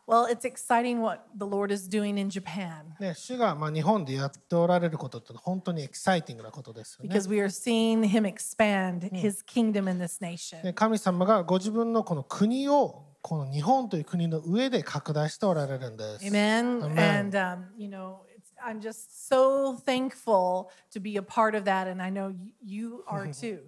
[0.07, 7.13] Well, it's exciting what the Lord is doing in Japan ね、主がまあ日本でやっておられることって本当にエキサイティングなことですよね。
[7.13, 10.63] because we are seeing Him expand His kingdom in this nation.
[10.63, 16.25] ね神様がご自分のこの国をこの日本という国の上で拡大しておられるんです。
[16.25, 16.81] Amen.
[16.83, 17.19] Amen.
[17.19, 18.19] And, um, you know,
[18.63, 21.87] I'm just so thankful to be a part of that.
[21.87, 23.61] And I know you are too.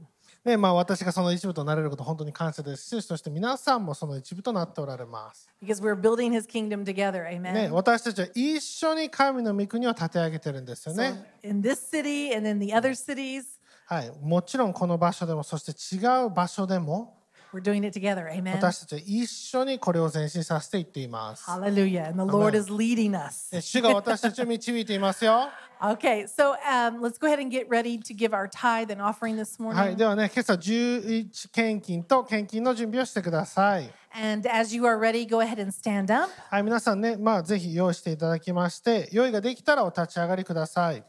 [0.46, 5.50] ねまあ、私がその一部となれること本当に感謝ですし、そして皆さんもその一部となっておられます。
[5.62, 7.28] because we're building His kingdom together.
[7.40, 11.26] ね.私たちは一緒に神の御国を立て上げてるんですよ So ね。
[11.44, 13.44] in this city and in the other cities,
[13.88, 17.17] はい、もちろんこの場所でも、そして違う場所でも、
[17.53, 18.29] we're doing it together.
[18.29, 18.55] Amen.
[18.55, 21.49] 私たちは一緒にこれを前進させていっています。
[21.49, 22.09] Hallelujah.
[22.09, 23.55] And the Lord is leading us.
[23.55, 25.51] ね主が私たちを導いていますよ。
[25.81, 29.37] Okay, so um, let's go ahead and get ready to give our tithe and offering
[29.37, 29.97] this はい、 morning.
[29.97, 33.91] ではね、今朝11献金と献金の準備をしてください。
[34.15, 36.31] And as you are ready, go ahead and stand up.
[36.49, 41.05] はい、皆さんね、まあ、ぜひ用意していただきまして、用意ができたらお立ち上がりください。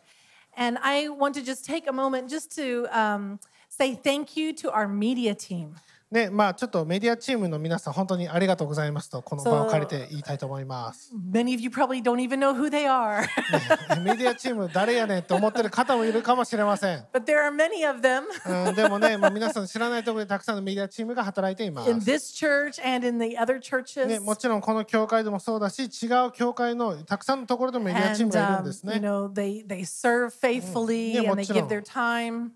[0.58, 3.40] And I want to just take a moment just to um,
[3.70, 5.76] say thank you to our media team.
[6.11, 11.13] ね、まあ、ちょっとメディアチームの皆さん、本当にありがとうございますと、この場を借りて言いたいと思います。
[11.15, 13.27] Many of you probably don't even know who they are,
[14.01, 17.05] メディアチーム、誰やねんって思ってる方もいるかもしれません。
[17.13, 18.23] but there are many of them
[18.69, 21.91] うん、でもね、まあ、皆さん知らないところでたくさんのメディアチームが働いています。
[21.93, 24.21] in this church and in the other ね、churches.
[24.23, 29.07] もちろんこの教会でもそうだし、違う教会のたくさんのところでもメディアチームがいるん um, です you ね。
[29.07, 31.69] know they they serve faithfully Yeah, and they give もちろん。
[31.69, 32.49] their time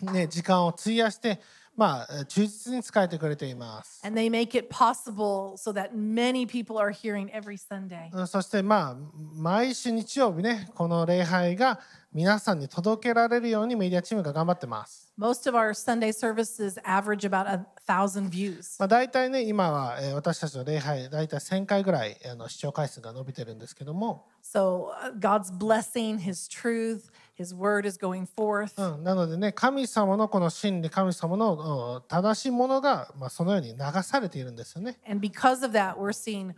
[0.00, 1.40] ね、時間を費やして、
[1.76, 4.00] まあ、忠実に使えてくれています。
[4.04, 8.10] and they make it possible so that many people are hearing every Sunday.
[8.12, 8.96] うんそしてまあ
[9.34, 11.80] 毎週日曜日ねこの礼拝が
[12.12, 15.12] 皆さんに届けられるようにメディアチームが頑張ってます。
[15.18, 18.76] Most of our Sunday services average about a thousand views.
[18.78, 28.73] まあ、大体ね今は、えー私たちの礼拝大体1000回ぐらいあの視聴回数が伸びてるんですけども、So uh, God's blessing, His truth, His word is going forth.
[28.77, 34.99] うん、なのでね神様のこの真理神様のうん正しいものが、まあ、そのように流されているんですよね。
[35.07, 36.53] And because of that, we're seeing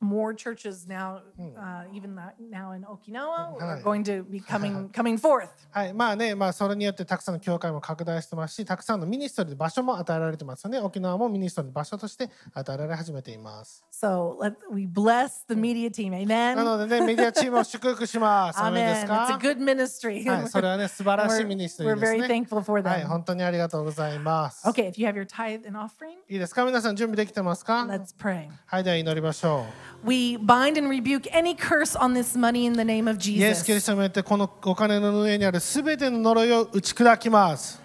[0.00, 1.22] more churches now,
[1.58, 2.14] uh, even
[2.50, 5.48] now in Okinawa, are going to be coming coming forth.
[5.70, 10.78] はい、まあね、まあそれによってたくさんの教会も拡大してますし、たくさんのミニストリーで場所も与えられてますよね。
[10.78, 13.84] 沖縄もミニストリーの場所として与えられ始めています。
[13.92, 16.10] So let we bless the media team.
[16.10, 16.64] な Amen.
[16.64, 18.60] のでね、メディアチームを祝福します。
[18.60, 20.30] アーメンです.か It's a good ministry.
[20.30, 22.26] はい、それはね、素晴らしい we're, ミニストリ we're ーです very ね。
[22.26, 24.66] thankful for はい.本当にありがとうございます。
[24.68, 28.48] Okay, if you have your tithe and offering, いいですか皆さん準備できてますか let's pray.
[28.66, 29.66] はい、では祈りましょ
[30.04, 33.20] We bind and rebuke any curse on this money in the name of う。
[33.30, 33.80] イエス・キリ Jesus.
[33.80, 37.80] ストによってこのお金の上にあるすべての呪いを打ち砕きます。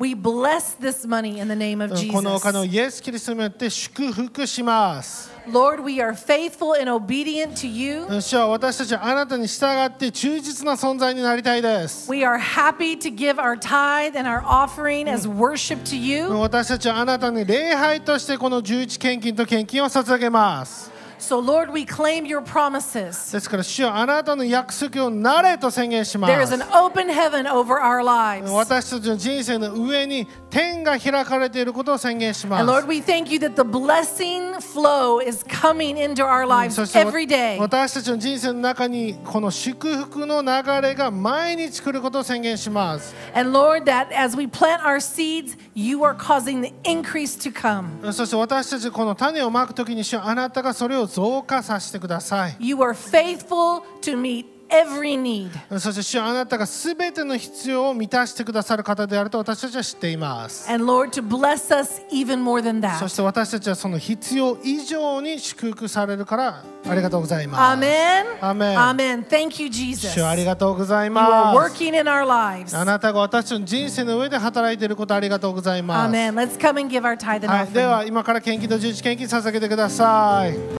[0.00, 2.76] We bless this money in the name of このお金を Jesus.
[2.76, 5.30] イエス・キリストによって祝福します。
[5.48, 8.06] Lord, we are faithful and obedient to you.
[8.20, 12.10] 主は私たちはあなたに従って忠実な存在になりたいです。
[12.12, 16.28] We are happy to give our tithe and our offering as worship to you.
[16.28, 20.97] 私たちはあなたに礼拝としてこの十一献金と献金を捧げます。
[21.18, 23.32] So, Lord, we claim your promises.
[23.32, 26.62] ですから主よあなたの約束をなれと宣言しま There is す an。
[26.72, 28.50] open heaven over our lives.
[28.50, 32.88] 私たちの人生の上に天が開かれていることを宣言しま And す Lord,。
[32.88, 37.58] we thank you that the blessing flow is coming into our lives every day.
[37.58, 40.48] 私たちの人生の中にこの祝福の流
[40.80, 43.12] れが毎日来ることを宣言します。
[43.34, 48.12] And Lord, that as we plant our seeds, you are causing the increase to come.
[48.12, 52.56] そして私たちこの種をまくときに主よあなたがそれを増加させてください。
[52.60, 55.50] You are faithful to meet every need.
[55.80, 60.70] そして主よあなたがすべての必要を満たしてくださる方であると私たちは知っています。
[60.70, 63.08] And Lord, to bless us even more than そ that.
[63.08, 67.80] して私たちはその必要以上に祝福されるからありがとうございます。
[67.80, 68.38] Amen.
[68.40, 68.76] Amen.
[68.76, 69.24] Amen.
[69.26, 70.12] Thank you, Jesus.
[70.12, 71.82] 主よありがとうござい You are ます。
[71.82, 72.78] working in our lives.
[72.78, 76.14] あなたが私たちの人生の上で働いていることありがとうございます。
[76.14, 76.34] Amen.
[76.34, 77.88] Let's come and give our tithe and はい、で offering.
[77.88, 80.52] は今から献金と十一献金捧げてください。